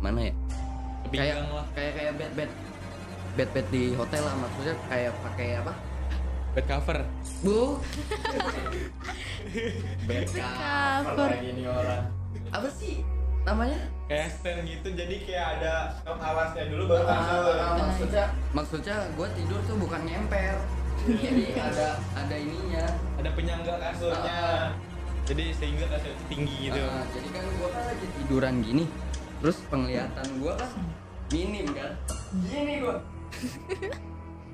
mana 0.00 0.32
ya? 0.32 0.34
Kayak 1.12 1.36
kayak 1.76 1.92
kayak 1.94 2.12
bed 2.16 2.32
bed 2.34 2.50
bed 3.36 3.48
bed 3.54 3.66
di 3.70 3.92
hotel 3.94 4.22
lah 4.24 4.34
maksudnya 4.40 4.74
kayak 4.88 5.12
pakai 5.20 5.60
apa? 5.60 5.72
Bed 6.54 6.66
cover. 6.66 6.98
Bu. 7.42 7.78
bed 10.08 10.26
cover. 10.34 11.28
lagi 11.30 11.50
nih 11.54 11.66
orang. 11.70 12.04
Apa 12.50 12.68
sih 12.70 13.06
namanya? 13.46 13.78
kayak 14.10 14.28
stand 14.34 14.66
gitu 14.66 14.90
jadi 14.90 15.16
kayak 15.22 15.46
ada 15.62 15.94
stop 15.94 16.18
awasnya 16.18 16.66
dulu 16.66 16.90
baru 16.90 17.04
kasur 17.06 17.54
Ah, 17.54 17.74
maksudnya 17.78 18.24
maksudnya 18.50 18.96
gue 19.14 19.28
tidur 19.38 19.60
tuh 19.70 19.76
bukan 19.78 20.02
nyemper 20.02 20.58
jadi 21.06 21.44
ada 21.56 21.88
ada 22.18 22.34
ininya. 22.36 22.84
Ada 23.22 23.30
penyangga 23.32 23.74
kasurnya. 23.78 24.38
Ah. 24.42 24.68
jadi 25.30 25.54
sehingga 25.54 25.86
kasur 25.94 26.10
itu 26.10 26.24
tinggi 26.26 26.56
gitu. 26.68 26.82
Ah, 26.82 27.06
jadi 27.14 27.28
kan 27.30 27.44
gue 27.46 27.68
kan 27.70 27.82
lagi 27.86 28.06
tiduran 28.18 28.54
gini 28.66 28.84
terus 29.40 29.56
penglihatan 29.70 30.26
gue 30.42 30.52
kan 30.58 30.70
minim 31.30 31.66
kan? 31.70 31.92
Gini 32.50 32.74
gue 32.82 32.96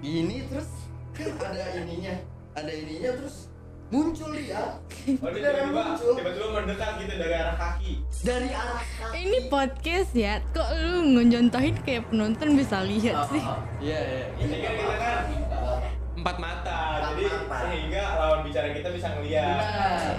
gini 0.04 0.36
terus 0.52 0.68
ada 1.16 1.60
ininya 1.74 2.14
ada 2.52 2.68
ininya 2.68 3.10
terus 3.16 3.48
muncul 3.86 4.34
dia 4.34 4.76
Oh, 5.06 5.30
tiba-tiba, 5.30 5.70
muncul 5.70 6.12
tiba-tiba 6.18 6.46
mendekat 6.50 6.90
gitu 6.98 7.14
dari 7.14 7.34
arah 7.38 7.54
kaki. 7.54 7.92
dari 8.26 8.48
arah 8.50 8.82
kaki. 8.82 9.14
Ini 9.14 9.38
podcast 9.46 10.10
ya, 10.12 10.42
kok 10.50 10.66
lu 10.74 11.14
ngejontohin 11.14 11.78
kayak 11.86 12.10
penonton 12.10 12.58
bisa 12.58 12.82
lihat 12.82 13.30
sih? 13.30 13.38
Ah, 13.38 13.62
iya 13.78 13.98
iya 14.02 14.24
Ini 14.42 14.56
kan 14.58 14.72
kita 14.74 14.96
kan 14.98 15.16
empat 16.18 16.36
mata, 16.42 16.78
Empat 16.98 17.10
jadi 17.14 17.24
mata. 17.30 17.56
sehingga 17.62 18.02
lawan 18.18 18.40
bicara 18.42 18.68
kita 18.74 18.88
bisa 18.90 19.06
ngeliat. 19.14 19.46
Benar. 19.62 20.16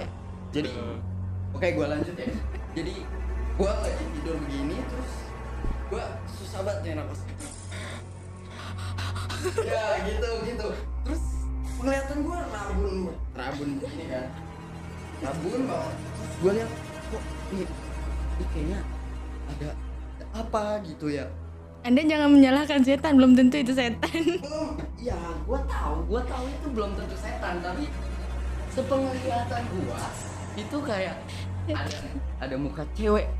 jadi. 0.48 0.70
Oke, 1.52 1.66
gua 1.76 1.86
lanjut 1.92 2.14
ya. 2.16 2.28
Jadi 2.72 2.94
gua 3.60 3.72
lagi 3.76 4.04
tidur 4.16 4.36
begini 4.40 4.76
terus 4.88 5.12
gua 5.88 6.04
susah 6.24 6.60
banget 6.64 6.96
nih 6.96 7.04
ya 9.62 9.84
gitu 10.02 10.28
gitu. 10.44 10.68
Terus 11.78 11.94
penglihatan 11.94 12.18
gua 12.26 12.42
rabun, 12.50 12.96
rabun 13.38 13.68
begini 13.78 14.04
kan. 14.10 14.26
Rabun 15.22 15.62
banget. 15.62 15.96
Gua 16.42 16.50
lihat 16.58 16.70
kok 17.06 17.22
ini, 17.54 17.64
ini 17.70 18.44
kayaknya 18.50 18.78
ada, 19.46 19.68
ada 20.18 20.24
apa 20.42 20.62
gitu 20.82 21.06
ya. 21.06 21.30
Anda 21.86 22.02
jangan 22.02 22.34
menyalahkan 22.34 22.82
setan, 22.82 23.14
belum 23.14 23.38
tentu 23.38 23.62
itu 23.62 23.70
setan. 23.78 24.10
Belum, 24.42 24.74
ya 25.06 25.14
gua 25.46 25.62
tahu, 25.70 26.02
gua 26.10 26.22
tahu 26.26 26.50
itu 26.50 26.66
belum 26.74 26.90
tentu 26.98 27.14
setan 27.14 27.62
tapi 27.62 27.86
sepenglihatan 28.74 29.62
gua 29.78 30.02
itu 30.58 30.76
kayak 30.82 31.14
ada 31.70 31.98
ada 32.42 32.56
muka 32.58 32.82
cewek. 32.98 33.30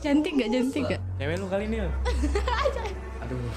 Cantik 0.00 0.32
gak, 0.32 0.48
cantik 0.48 0.82
gak? 0.96 1.00
Cewek 1.20 1.36
lu 1.36 1.46
kali 1.52 1.68
nih. 1.68 1.84
aduh 3.20 3.52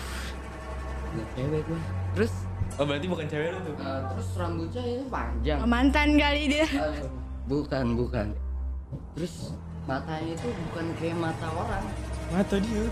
cewek 1.40 1.64
gua 1.64 1.80
terus 2.20 2.51
Oh 2.82 2.86
berarti 2.90 3.06
bukan 3.06 3.26
cewek 3.30 3.54
lu 3.54 3.60
tuh. 3.62 3.74
eh, 3.78 4.00
terus 4.10 4.28
rambutnya 4.34 4.82
itu 4.82 5.06
panjang 5.06 5.58
Oh, 5.62 5.70
mantan 5.70 6.10
kali 6.18 6.50
dia. 6.50 6.66
Aduh, 6.66 7.06
bukan 7.46 7.86
bukan 7.94 8.28
terus 9.14 9.54
matanya 9.84 10.34
itu 10.34 10.48
bukan 10.68 10.86
kayak 10.98 11.16
mata 11.16 11.48
orang 11.48 11.84
Mata 12.28 12.56
dia. 12.58 12.84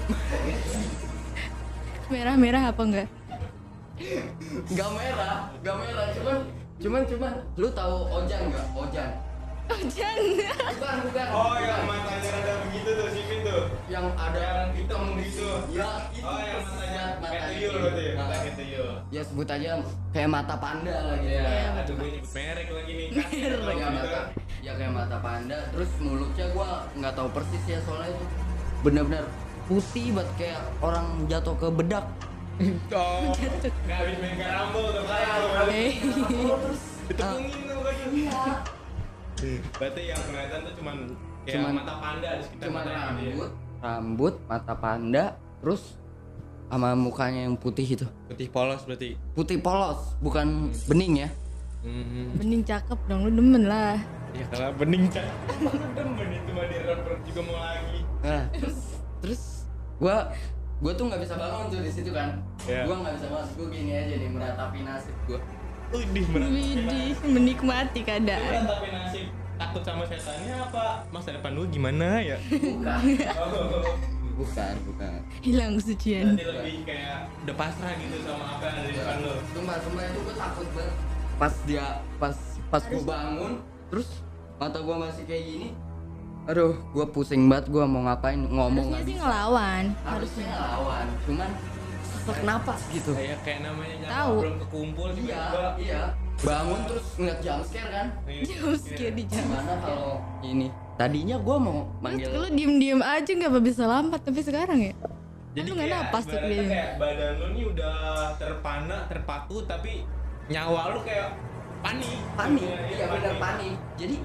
Merah-merah 2.08 2.63
apa 2.69 2.81
enggak? 2.84 3.08
Gak 4.69 4.89
merah, 4.93 5.50
gak 5.60 5.75
merah, 5.75 6.08
cuman 6.13 6.38
cuman 6.77 7.01
cuman 7.05 7.34
lu 7.55 7.67
tahu 7.69 7.96
Ojan 8.13 8.41
nggak? 8.48 8.65
Ojan. 8.74 9.10
Ojan. 9.69 10.17
Bukan, 10.69 10.96
bukan. 11.03 11.27
Oh 11.29 11.53
yang 11.55 11.81
bukan. 11.84 12.00
matanya 12.03 12.31
ada 12.36 12.53
begitu 12.63 12.89
tuh 12.91 13.08
si 13.10 13.22
Vin 13.24 13.39
tuh. 13.43 13.62
yang 13.86 14.05
ada 14.13 14.39
Yang 14.39 14.69
hitam 14.75 15.03
gitu. 15.19 15.50
Ya, 15.69 15.89
itu 16.10 16.25
Oh 16.25 16.38
yang 16.38 16.62
matanya. 16.63 16.88
Tuyul 17.60 17.75
berarti 17.78 18.01
ya. 18.01 18.13
Mata 18.16 18.36
kayak 18.38 18.56
tuyul. 18.56 18.89
ya 19.10 19.22
sebut 19.22 19.48
aja 19.48 19.70
kayak 20.10 20.30
mata 20.30 20.56
panda 20.56 20.96
lah 21.04 21.16
gitu 21.18 21.30
Iya, 21.30 21.44
ya. 21.44 21.70
aduh 21.78 21.94
gue 21.94 22.10
nyebut 22.10 22.32
merek 22.32 22.68
lagi 22.72 22.92
nih. 22.94 23.08
Ya, 23.12 23.88
mata, 23.89 24.20
ya 24.60 24.72
kayak 24.74 24.94
mata 24.94 25.18
panda, 25.20 25.58
terus 25.70 25.92
mulutnya 26.00 26.46
gua 26.50 26.70
nggak 26.94 27.13
tahu 27.13 27.28
persis 27.30 27.63
ya 27.66 27.80
soalnya 27.82 28.10
itu 28.10 28.25
benar-benar 28.80 29.25
putih 29.66 30.08
banget 30.12 30.30
kayak 30.36 30.62
orang 30.80 31.08
jatuh 31.25 31.56
ke 31.56 31.68
bedak. 31.70 32.06
Oh, 32.89 33.32
nggak 33.86 33.98
habis 33.98 34.18
main 34.18 34.36
karambol 34.36 34.86
tuh. 34.89 35.04
Eh. 35.70 35.92
terus 36.01 36.82
Ditepungin 37.10 37.60
tuh 37.66 37.80
kan. 37.80 37.96
iya, 38.12 38.42
Berarti 39.74 40.01
yang 40.06 40.22
kelihatan 40.22 40.60
tuh 40.62 40.74
cuman 40.75 40.98
kayak 41.42 41.56
Cuman- 41.56 41.75
mata 41.80 41.96
panda 41.98 42.30
di 42.30 42.44
sekitar 42.44 42.66
cuma 42.68 42.78
matanya 42.78 43.00
gitu 43.00 43.00
ya. 43.00 43.08
rambut, 43.32 43.51
rambut, 43.80 44.36
mata 44.46 44.74
panda, 44.75 45.25
terus 45.60 45.82
sama 46.70 46.94
mukanya 46.94 47.50
yang 47.50 47.58
putih 47.58 47.84
itu. 47.84 48.06
Putih 48.30 48.48
polos 48.48 48.82
berarti. 48.86 49.18
Putih 49.34 49.58
polos, 49.58 50.14
bukan 50.22 50.70
bening 50.86 51.26
ya. 51.26 51.30
Hmm. 51.82 52.36
Bening 52.38 52.62
cakep 52.62 53.00
dong, 53.10 53.26
lu 53.26 53.32
demen 53.34 53.66
lah. 53.66 53.98
Ya 54.32 54.46
kalau 54.54 54.70
bening 54.78 55.10
cak. 55.10 55.26
Emang 55.50 55.74
lu 55.74 55.88
demen 55.98 56.28
itu 56.30 56.50
mah 56.54 56.66
di 56.70 56.78
rapper 56.86 57.14
juga 57.26 57.42
mau 57.50 57.58
lagi. 57.58 58.00
Nah, 58.22 58.44
terus 58.54 58.78
terus 59.20 59.42
gua 59.98 60.30
gua 60.80 60.92
tuh 60.94 61.10
nggak 61.10 61.22
bisa 61.26 61.34
bangun 61.34 61.66
tuh 61.74 61.80
di 61.82 61.92
situ 61.92 62.12
kan. 62.14 62.38
Iya. 62.70 62.86
Gua 62.86 62.96
nggak 63.02 63.14
bisa 63.18 63.28
bangun, 63.28 63.50
gua 63.58 63.68
gini 63.74 63.92
aja 63.98 64.14
nih 64.14 64.30
meratapi 64.30 64.80
nasib 64.86 65.16
gua. 65.26 65.40
Udih. 65.90 66.26
Widih, 66.30 67.18
menikmati 67.26 68.06
keadaan. 68.06 68.62
tapi 68.70 68.94
nasib 68.94 69.26
takut 69.60 69.84
sama 69.84 70.08
setannya 70.08 70.56
apa 70.56 71.04
masa 71.10 71.34
depan 71.34 71.52
lu 71.52 71.66
gimana 71.68 72.22
ya? 72.22 72.38
Bukan, 72.48 73.00
Oh, 73.36 73.84
bukan, 74.39 74.74
bukan. 74.88 75.12
Hilang 75.43 75.72
kesucian. 75.75 76.25
Berarti 76.34 76.48
lebih 76.48 76.75
kayak 76.88 77.17
udah 77.43 77.55
pasrah 77.60 77.93
gitu 78.00 78.15
sama 78.24 78.46
apa 78.55 78.63
yang 78.63 78.75
ada 78.79 78.88
di 78.88 78.93
depan 78.96 79.15
lu. 79.19 79.34
Sumpah, 79.51 79.77
sumpah 79.84 80.03
itu 80.08 80.19
gua 80.24 80.36
takut 80.39 80.67
banget. 80.72 80.96
Pas 81.36 81.53
dia 81.67 81.86
pas 82.15 82.38
pas 82.67 82.84
gua 82.88 83.01
bangun, 83.03 83.53
terus 83.91 84.10
mata 84.55 84.77
gua 84.79 84.96
masih 85.03 85.24
kayak 85.27 85.43
gini. 85.43 85.69
Aduh, 86.48 86.74
gua 86.96 87.05
pusing 87.05 87.46
banget 87.46 87.67
gua 87.69 87.84
mau 87.86 88.01
ngapain 88.08 88.39
ngomong 88.39 88.96
Harusnya 88.96 89.05
sih 89.05 89.15
ngelawan. 89.19 89.84
Harusnya 90.01 90.46
ngelawan, 90.48 91.05
cuman 91.27 91.50
sesak 92.01 92.39
napas 92.41 92.81
gitu. 92.89 93.12
Kayak 93.13 93.39
kayak 93.43 93.60
namanya 93.67 93.96
Tahu. 94.08 94.36
belum 94.41 94.58
kekumpul 94.65 95.08
Iya, 95.13 95.19
tiba-tiba. 95.19 95.69
iya. 95.77 96.01
Bangun 96.39 96.79
terus 96.88 97.08
ngeliat 97.19 97.39
jump 97.43 97.63
scare 97.67 97.91
kan. 97.91 98.08
Jauh 98.25 98.75
sekali 98.79 99.12
di 99.12 99.24
jam. 99.27 99.43
Gimana 99.43 99.74
kalau 99.84 100.13
ini? 100.39 100.67
Tadinya 101.00 101.39
gua 101.39 101.56
mau 101.56 101.88
manggil 102.03 102.27
lu 102.27 102.51
diem-diem 102.51 103.00
aja 103.00 103.32
nggak 103.32 103.56
apa 103.56 103.60
bisa 103.63 103.88
lambat 103.88 104.20
tapi 104.20 104.44
sekarang 104.44 104.84
ya? 104.84 104.91
Jadi 105.56 105.68
lu 105.72 105.74
nggak 105.79 105.88
kayak 105.88 106.03
napas 106.03 106.24
tuh 106.27 106.39
kayak 106.44 107.00
badan 107.00 107.32
lu 107.39 107.48
nih 107.56 107.65
udah 107.72 107.96
terpana, 108.36 109.08
terpaku 109.08 109.63
tapi 109.63 110.03
nyawa 110.51 110.91
lu 110.91 111.00
kayak 111.08 111.39
panik. 111.79 112.20
panik. 112.36 112.68
Iya, 112.68 112.79
Iya 112.91 113.06
benar 113.15 113.34
panik. 113.39 113.75
Jadi 113.96 114.15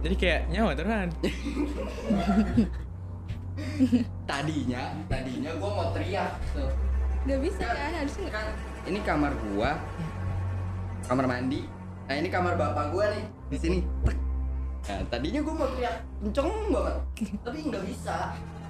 Jadi 0.00 0.14
kayak 0.18 0.40
nyawa 0.50 0.70
terpan. 0.74 1.08
tadinya 4.30 4.82
tadinya 5.06 5.50
gua 5.54 5.70
mau 5.70 5.88
teriak 5.94 6.34
tuh. 6.50 6.70
Gak 7.30 7.38
bisa 7.46 7.66
kan 7.70 7.94
harusnya 7.94 8.22
nggak. 8.26 8.34
Kan 8.34 8.46
ini 8.90 8.98
kamar 9.06 9.32
gua. 9.54 9.78
Kamar 11.06 11.30
mandi. 11.30 11.62
Nah, 12.10 12.18
ini 12.18 12.26
kamar 12.26 12.58
bapak 12.58 12.90
gua 12.90 13.06
nih 13.14 13.22
di 13.54 13.58
sini. 13.60 13.78
Tek. 14.02 14.29
Nah, 14.82 15.00
tadinya 15.06 15.40
gua 15.40 15.54
mau 15.56 15.68
teriak 15.70 15.96
kenceng 16.18 16.50
banget. 16.68 16.96
Tapi 17.40 17.58
nggak 17.64 17.84
bisa. 17.84 18.16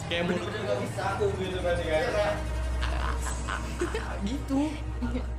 Kayak 0.03 0.23
mulut 0.25 0.39
Bener-bener 0.41 0.63
nggak 0.65 0.79
bisa. 0.83 1.03
aku 1.09 1.25
gitu 1.33 1.57
Iya 1.57 1.63
kan. 1.63 1.77
kayak 1.81 2.33
gitu. 4.29 4.61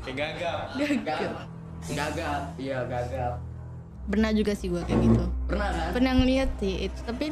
Kayak 0.02 0.16
gagap. 0.18 0.60
Gagap. 0.76 1.34
Gagap. 1.88 2.42
Iya, 2.58 2.78
gagap. 2.86 3.34
Pernah 4.04 4.32
juga 4.32 4.54
sih 4.54 4.68
gua 4.68 4.82
kayak 4.84 5.02
gitu. 5.02 5.24
Pernah 5.46 5.70
kan? 5.70 5.90
Pernah 5.92 6.14
ngeliat 6.16 6.50
sih 6.58 6.76
itu 6.84 7.00
tapi 7.04 7.26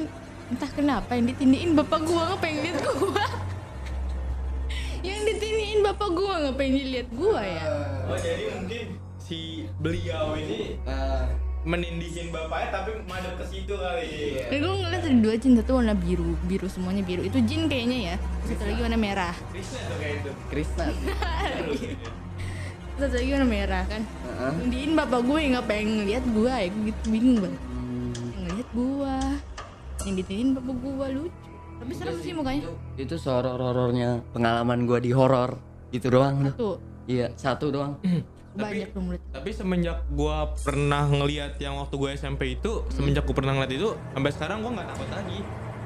entah 0.49 0.71
kenapa 0.71 1.11
yang 1.13 1.25
ditindiin 1.27 1.71
bapak 1.73 2.01
gua 2.03 2.21
nggak 2.27 2.39
pengen 2.39 2.59
lihat 2.63 2.79
gua. 2.83 3.25
yang 5.07 5.21
ditindiin 5.23 5.79
bapak 5.81 6.09
gua 6.11 6.33
nggak 6.39 6.55
pengen 6.55 6.73
dilihat 6.77 7.09
gua 7.11 7.39
ya. 7.39 7.65
Oh 8.05 8.17
jadi 8.17 8.43
mungkin 8.53 8.85
si 9.17 9.39
beliau 9.77 10.35
ini 10.35 10.77
Eh, 10.81 11.23
menindihin 11.67 12.31
bapaknya 12.31 12.67
tapi 12.71 12.89
madep 13.03 13.33
ke 13.35 13.45
situ 13.51 13.73
kali. 13.75 14.07
Iya. 14.07 14.43
Dan 14.47 14.57
gue 14.63 14.73
ngeliat 14.79 15.03
ada 15.03 15.17
dua 15.19 15.35
jin 15.35 15.53
satu 15.59 15.71
warna 15.75 15.95
biru, 15.95 16.39
biru 16.47 16.67
semuanya 16.71 17.03
biru. 17.03 17.21
Itu 17.27 17.43
jin 17.43 17.67
kayaknya 17.67 17.97
ya. 18.13 18.15
Satu 18.47 18.63
lagi 18.63 18.79
warna 18.79 18.99
merah. 18.99 19.35
Krishna 19.51 19.79
tuh 19.83 19.97
kayak 19.99 20.15
itu. 20.23 20.31
Krishna 20.47 20.83
sih. 20.95 21.07
Satu 22.99 23.15
lagi 23.15 23.29
warna 23.35 23.47
merah 23.47 23.83
kan. 23.87 24.01
Heeh. 24.03 24.51
Tindiin 24.63 24.91
bapak 24.95 25.19
gue 25.23 25.37
yang 25.39 25.51
nggak 25.59 25.67
pengen 25.67 25.89
ngeliat 26.03 26.23
gua 26.31 26.53
ya. 26.63 26.67
Gue 26.71 26.83
gitu 26.87 27.03
bingung 27.11 27.37
banget. 27.43 27.61
Hmm. 27.67 28.11
Yang 28.15 28.41
ngeliat 28.47 28.69
gua. 28.71 29.17
Yang 30.07 30.15
ditindiin 30.23 30.49
bapak 30.55 30.75
gua 30.79 31.07
lucu. 31.11 31.39
Tapi 31.79 31.91
serem 31.95 32.11
Enggak 32.11 32.23
sih 32.27 32.33
mukanya. 32.35 32.61
Itu, 32.63 32.71
itu 32.99 33.15
horor-horornya 33.27 34.09
pengalaman 34.31 34.79
gua 34.87 34.99
di 35.03 35.11
horor. 35.11 35.59
Itu 35.91 36.07
doang 36.07 36.51
tuh. 36.51 36.55
Tuh 36.55 36.77
Iya, 37.09 37.33
satu 37.33 37.73
doang. 37.73 37.97
banyak 38.59 38.89
tuh 38.91 39.01
mulut. 39.01 39.21
Tapi 39.31 39.49
semenjak 39.55 39.97
gua 40.11 40.51
pernah 40.59 41.03
ngeliat 41.07 41.55
yang 41.63 41.79
waktu 41.79 41.95
gue 41.95 42.09
SMP 42.19 42.59
itu, 42.59 42.83
semenjak 42.91 43.23
gua 43.23 43.35
pernah 43.35 43.53
ngeliat 43.55 43.73
itu, 43.73 43.89
sampai 44.11 44.31
sekarang 44.35 44.57
gua 44.61 44.71
nggak 44.75 44.87
takut 44.91 45.09
lagi. 45.15 45.39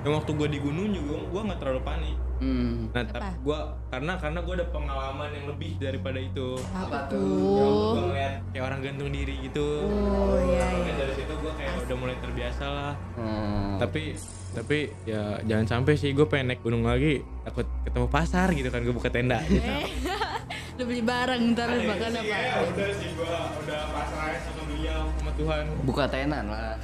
Yang 0.03 0.13
waktu 0.19 0.31
gua 0.35 0.47
di 0.51 0.59
gunung 0.59 0.87
juga 0.91 1.15
gua 1.31 1.41
nggak 1.47 1.59
terlalu 1.63 1.81
panik. 1.85 2.17
Hmm. 2.43 2.91
Nah, 2.91 3.03
tapi 3.07 3.31
gua 3.39 3.59
karena 3.87 4.13
karena 4.19 4.39
gua 4.43 4.53
ada 4.59 4.67
pengalaman 4.67 5.29
yang 5.31 5.45
lebih 5.47 5.71
daripada 5.79 6.19
itu. 6.19 6.59
Apa 6.75 7.07
tuh? 7.07 7.95
Gua 7.95 8.01
ngeliat 8.11 8.33
kayak 8.51 8.63
orang 8.67 8.79
gantung 8.83 9.09
diri 9.15 9.35
gitu. 9.47 9.67
Oh 9.87 10.35
iya 10.35 10.59
Makanya 10.67 10.83
iya. 10.83 10.93
dari 10.99 11.13
situ 11.15 11.33
gua 11.39 11.53
kayak 11.55 11.73
udah 11.87 11.97
mulai 11.97 12.15
terbiasa 12.19 12.65
lah. 12.67 12.93
Hmm. 13.15 13.79
Tapi 13.79 14.03
tapi 14.53 14.93
ya 15.09 15.41
jangan 15.49 15.65
sampai 15.65 15.97
sih 15.97 16.13
gue 16.13 16.29
pengen 16.29 16.53
naik 16.53 16.61
gunung 16.61 16.85
lagi 16.85 17.25
takut 17.41 17.65
ketemu 17.89 18.07
pasar 18.07 18.53
gitu 18.53 18.69
kan 18.69 18.85
gue 18.85 18.93
buka 18.93 19.09
tenda 19.09 19.41
gitu. 19.49 19.65
Eh, 20.73 20.79
lu 20.79 20.89
beli 20.89 21.01
barang 21.01 21.41
ntar 21.53 21.69
makan 21.69 22.11
apa? 22.15 22.37
udah 22.65 22.89
sih 22.91 23.09
gua 23.13 23.29
udah 23.55 23.81
pasrah 23.87 24.33
sama 24.41 24.61
beliau 24.65 25.01
sama 25.13 25.31
Tuhan. 25.33 25.63
buka 25.85 26.03
tenan 26.07 26.45
lah. 26.49 26.75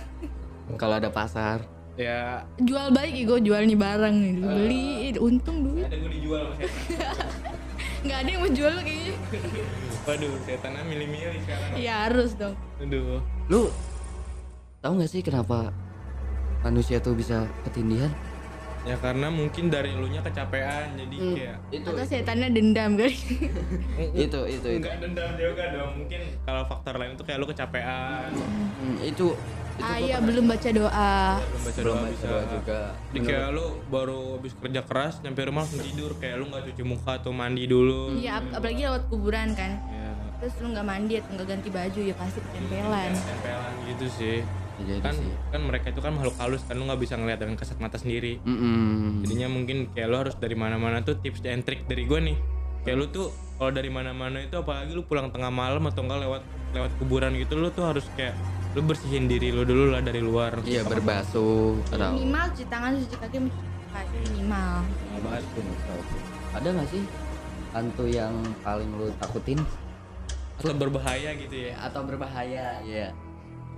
Kalau 0.78 0.96
ada 0.96 1.10
pasar. 1.10 1.66
Ya 1.98 2.48
Jual 2.56 2.94
balik 2.94 3.12
ya 3.12 3.24
gue 3.26 3.40
jual 3.44 3.62
nih 3.66 3.76
barang 3.76 4.16
nih. 4.16 4.34
Lu 4.36 4.46
Beli, 4.48 4.88
untung 5.18 5.58
duit. 5.66 5.84
ada 5.84 5.98
gue 5.98 6.12
dijual 6.14 6.42
sama 6.46 6.54
setan. 6.56 7.28
Nggak 8.06 8.18
ada 8.18 8.30
yang 8.30 8.40
mau 8.40 8.52
jual 8.54 8.72
lu 8.72 8.82
kayaknya. 8.82 9.16
Waduh, 10.06 10.32
setannya 10.46 10.82
milih-milih 10.86 11.40
sekarang. 11.44 11.70
Ya 11.76 11.94
harus 12.06 12.32
dong. 12.34 12.56
Aduh. 12.80 13.20
Lu 13.50 13.62
tahu 14.80 14.92
nggak 14.96 15.12
sih 15.12 15.20
kenapa 15.20 15.74
manusia 16.62 17.02
tuh 17.02 17.12
bisa 17.12 17.44
ketindihan? 17.66 18.14
Ya 18.80 18.96
karena 18.96 19.28
mungkin 19.28 19.68
dari 19.68 19.92
elunya 19.92 20.24
kecapean 20.24 20.96
jadi 20.96 21.16
kayak 21.36 21.58
Itu 21.70 21.90
Atau 21.90 22.06
setannya 22.06 22.48
dendam 22.50 22.96
kali. 22.96 23.12
itu 24.26 24.40
itu 24.48 24.68
itu. 24.70 24.80
enggak 24.80 24.98
dendam 25.00 25.32
juga 25.36 25.64
dong. 25.70 25.92
Mungkin 26.00 26.22
kalau 26.42 26.64
faktor 26.64 26.94
lain 26.96 27.12
itu 27.14 27.24
kayak 27.24 27.38
lu 27.38 27.48
kecapean. 27.48 28.32
Hmm, 28.32 28.96
itu 29.02 29.36
itu 29.80 29.84
ah 29.86 29.96
iya 29.96 30.20
belum 30.20 30.44
baca 30.44 30.70
doa. 30.70 31.14
Belum 31.40 31.62
baca 31.62 31.80
belum 31.80 31.88
doa 31.90 32.00
baca 32.02 32.12
bisa. 32.12 32.28
doa 32.28 32.44
juga. 32.50 32.80
Jadi 33.06 33.20
kayak 33.22 33.48
lu 33.50 33.66
baru 33.86 34.20
habis 34.36 34.54
kerja 34.54 34.82
keras 34.82 35.14
nyampe 35.20 35.40
rumah 35.42 35.64
langsung 35.64 35.80
tidur 35.82 36.12
kayak 36.16 36.36
lu 36.36 36.46
nggak 36.48 36.64
cuci 36.68 36.84
muka 36.84 37.12
atau 37.16 37.32
mandi 37.32 37.64
dulu. 37.64 38.16
Iya 38.16 38.40
ap- 38.40 38.54
apalagi 38.54 38.82
lewat 38.82 39.04
kuburan 39.08 39.52
kan. 39.54 39.72
Ya, 39.88 40.12
Terus 40.40 40.54
lu 40.58 40.72
nggak 40.72 40.84
mandi 40.84 41.14
atau 41.16 41.32
nggak 41.32 41.48
ganti 41.50 41.70
baju 41.70 42.00
ya 42.02 42.16
pasti 42.16 42.40
ketempelan. 42.42 43.12
tempelan 43.12 43.74
gitu 43.86 44.06
sih. 44.10 44.38
Ya, 44.80 44.96
jadi 44.96 45.02
kan 45.02 45.16
sih. 45.16 45.32
kan 45.52 45.62
mereka 45.62 45.86
itu 45.90 46.00
kan 46.00 46.12
makhluk 46.14 46.36
halus 46.38 46.64
kan 46.64 46.74
lu 46.74 46.84
nggak 46.84 47.00
bisa 47.00 47.14
ngeliat 47.14 47.38
dengan 47.38 47.56
kasat 47.56 47.78
mata 47.78 47.96
sendiri. 47.96 48.40
Mm-mm. 48.42 49.22
Jadinya 49.22 49.48
mungkin 49.48 49.92
kayak 49.92 50.08
lu 50.08 50.18
harus 50.18 50.36
dari 50.36 50.56
mana-mana 50.56 51.00
tuh 51.00 51.16
tips 51.16 51.40
dan 51.40 51.62
trik 51.62 51.84
dari 51.84 52.04
gue 52.04 52.20
nih. 52.22 52.38
Kayak 52.82 52.96
lu 52.96 53.06
tuh 53.10 53.28
kalau 53.56 53.70
dari 53.70 53.88
mana-mana 53.88 54.40
itu 54.40 54.56
apalagi 54.56 54.92
lu 54.92 55.04
pulang 55.04 55.28
tengah 55.30 55.52
malam 55.52 55.84
atau 55.84 56.00
enggak 56.00 56.20
lewat 56.24 56.42
lewat 56.72 56.92
kuburan 56.96 57.36
gitu 57.36 57.54
lu 57.54 57.68
tuh 57.70 57.84
harus 57.84 58.08
kayak 58.14 58.32
lu 58.72 58.86
bersihin 58.86 59.26
diri 59.26 59.52
lu 59.52 59.68
dulu 59.68 59.92
lah 59.92 60.00
dari 60.00 60.24
luar. 60.24 60.64
Iya 60.64 60.88
berbasuh 60.88 61.76
atau 61.92 62.16
Minimal 62.16 62.46
cuci 62.54 62.66
tangan, 62.66 62.92
cuci 62.96 63.16
kaki, 63.18 63.38
cuci 63.44 63.90
kaki 63.92 64.18
minimal. 64.32 64.80
ada 66.50 66.68
nggak 66.72 66.88
sih 66.88 67.04
hantu 67.70 68.06
yang 68.06 68.34
paling 68.62 68.90
lu 68.98 69.14
takutin 69.20 69.62
Atau 70.60 70.76
berbahaya 70.76 71.38
gitu 71.38 71.72
ya. 71.72 71.74
atau 71.80 72.04
berbahaya? 72.04 72.82
Iya. 72.84 73.16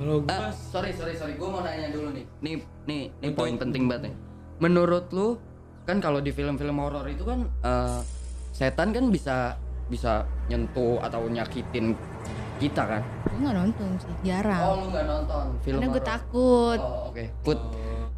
Kalau 0.01 0.17
gue 0.25 0.33
Ah, 0.33 0.49
sorry 0.49 0.89
sorry 0.97 1.13
sorry, 1.13 1.37
gue 1.37 1.45
mau 1.45 1.61
nanya 1.61 1.93
dulu 1.93 2.09
nih. 2.09 2.25
Nih 2.41 2.55
nih 2.89 3.01
nih 3.21 3.31
poin 3.37 3.53
penting 3.53 3.85
banget 3.85 4.09
nih. 4.09 4.13
Menurut 4.57 5.13
lu 5.13 5.37
kan 5.85 6.01
kalau 6.01 6.17
di 6.17 6.33
film-film 6.33 6.81
horor 6.81 7.05
itu 7.05 7.21
kan 7.21 7.45
eh, 7.45 8.01
setan 8.49 8.89
kan 8.89 9.13
bisa 9.13 9.61
bisa 9.93 10.25
nyentuh 10.49 10.97
atau 11.05 11.29
nyakitin 11.29 11.93
kita 12.57 12.81
kan? 12.81 13.01
Gue 13.29 13.45
nggak 13.45 13.55
nonton 13.61 13.89
sih 14.01 14.13
jarang. 14.25 14.61
Oh 14.65 14.73
lu 14.81 14.85
nggak 14.89 15.05
nonton 15.05 15.45
film 15.61 15.77
karena 15.77 15.93
gue 15.93 16.01
horor? 16.01 16.09
takut. 16.17 16.79
Oh 16.81 17.13
oke. 17.13 17.25
Put 17.45 17.59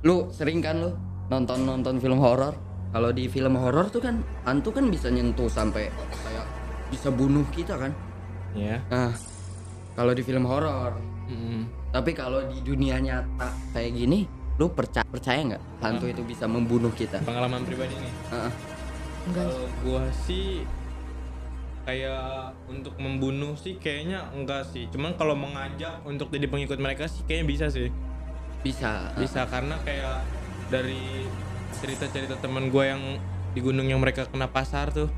lu 0.08 0.16
sering 0.32 0.64
kan 0.64 0.80
lu 0.80 0.90
nonton 1.28 1.68
nonton 1.68 2.00
film 2.00 2.24
horor? 2.24 2.56
Kalau 2.96 3.12
di 3.12 3.28
film 3.28 3.60
horor 3.60 3.92
tuh 3.92 4.00
kan 4.00 4.24
hantu 4.48 4.72
kan 4.72 4.88
bisa 4.88 5.12
nyentuh 5.12 5.52
sampai 5.52 5.92
kayak 5.92 6.48
bisa 6.88 7.12
bunuh 7.12 7.44
kita 7.52 7.76
kan? 7.76 7.92
Ya 8.56 8.80
nah 8.88 9.12
kalau 10.00 10.16
di 10.16 10.24
film 10.24 10.48
horor 10.48 11.13
Mm-mm. 11.34 11.62
tapi 11.90 12.14
kalau 12.14 12.46
di 12.46 12.62
dunia 12.62 13.02
nyata 13.02 13.50
kayak 13.74 13.92
gini 13.98 14.30
lu 14.62 14.70
percaya 14.70 15.06
percaya 15.10 15.42
nggak 15.42 15.64
hantu 15.82 16.06
itu 16.06 16.22
bisa 16.22 16.46
membunuh 16.46 16.94
kita? 16.94 17.18
Pengalaman 17.26 17.66
pribadi 17.66 17.98
nih. 17.98 18.14
Heeh. 18.30 18.52
enggak. 19.26 19.46
Kalau 19.50 19.66
gua 19.82 20.04
sih 20.30 20.62
kayak 21.84 22.54
untuk 22.70 22.96
membunuh 23.02 23.58
sih 23.58 23.82
kayaknya 23.82 24.30
enggak 24.32 24.70
sih. 24.70 24.86
Cuman 24.94 25.18
kalau 25.18 25.34
mengajak 25.34 26.06
untuk 26.06 26.30
jadi 26.30 26.46
pengikut 26.46 26.78
mereka 26.78 27.10
sih 27.10 27.26
kayaknya 27.26 27.48
bisa 27.50 27.66
sih. 27.74 27.90
Bisa 28.62 29.10
bisa 29.18 29.50
karena 29.50 29.76
kayak 29.82 30.22
dari 30.70 31.26
cerita-cerita 31.82 32.38
teman 32.40 32.70
gue 32.70 32.84
yang 32.86 33.02
di 33.54 33.60
gunung 33.60 33.90
yang 33.90 34.00
mereka 34.00 34.30
kena 34.30 34.48
pasar 34.48 34.94
tuh 34.94 35.10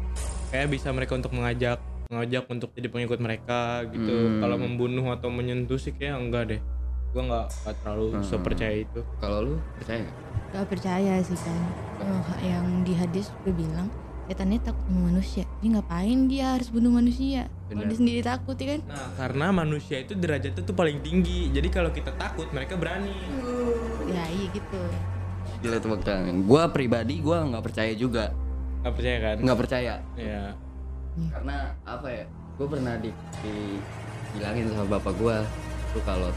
kayak 0.49 0.71
bisa 0.71 0.89
mereka 0.95 1.15
untuk 1.19 1.35
mengajak 1.35 1.77
mengajak 2.09 2.45
untuk 2.47 2.69
jadi 2.73 2.87
pengikut 2.87 3.19
mereka 3.19 3.83
gitu. 3.89 4.13
Hmm. 4.13 4.41
kalau 4.41 4.57
membunuh 4.61 5.05
atau 5.09 5.29
menyentuh 5.29 5.77
sih 5.77 5.93
kayak 5.93 6.21
enggak 6.21 6.43
deh. 6.55 6.61
Gue 7.15 7.23
nggak 7.23 7.47
terlalu 7.81 8.05
Hmm. 8.11 8.23
sepercaya 8.23 8.75
itu. 8.83 9.01
Kalau 9.17 9.37
lu 9.41 9.55
percaya? 9.79 10.05
Gak 10.51 10.67
percaya 10.71 11.19
sih 11.19 11.35
kan 11.35 11.61
Oh, 11.99 12.23
yang 12.39 12.83
di 12.83 12.95
hadis 12.95 13.31
gue 13.43 13.51
bilang 13.51 13.87
setannya 14.27 14.59
takut 14.59 14.83
sama 14.87 15.11
manusia. 15.11 15.43
Jadi 15.59 15.67
ngapain 15.75 16.19
dia 16.27 16.45
harus 16.57 16.67
bunuh 16.71 16.91
manusia? 16.91 17.47
Kalau 17.71 17.83
dia 17.87 17.97
sendiri 17.97 18.21
takut 18.21 18.55
ya 18.59 18.67
kan? 18.75 18.81
Nah 18.89 19.07
karena 19.15 19.45
manusia 19.51 19.97
itu 20.01 20.13
derajatnya 20.15 20.61
tuh 20.61 20.75
paling 20.75 20.99
tinggi. 21.01 21.49
Jadi 21.55 21.67
kalau 21.71 21.89
kita 21.91 22.11
takut 22.19 22.51
mereka 22.51 22.75
berani. 22.75 23.15
Ya 24.11 24.23
iya 24.27 24.47
gitu. 24.51 24.81
Gila 25.63 25.79
tangan. 26.03 26.45
Gua 26.45 26.67
pribadi 26.69 27.23
gua 27.23 27.47
nggak 27.47 27.63
percaya 27.63 27.93
juga. 27.95 28.35
Nggak 28.83 28.93
percaya 28.93 29.17
kan? 29.17 29.35
Nggak 29.39 29.57
percaya. 29.57 29.93
Ya 30.19 30.43
karena 31.15 31.71
apa 31.87 32.07
ya 32.11 32.25
gue 32.55 32.67
pernah 32.67 32.95
di, 32.99 33.11
dibilangin 33.43 34.71
sama 34.71 34.85
bapak 34.99 35.13
gue 35.19 35.37
lu 35.95 35.99
kalau 36.03 36.29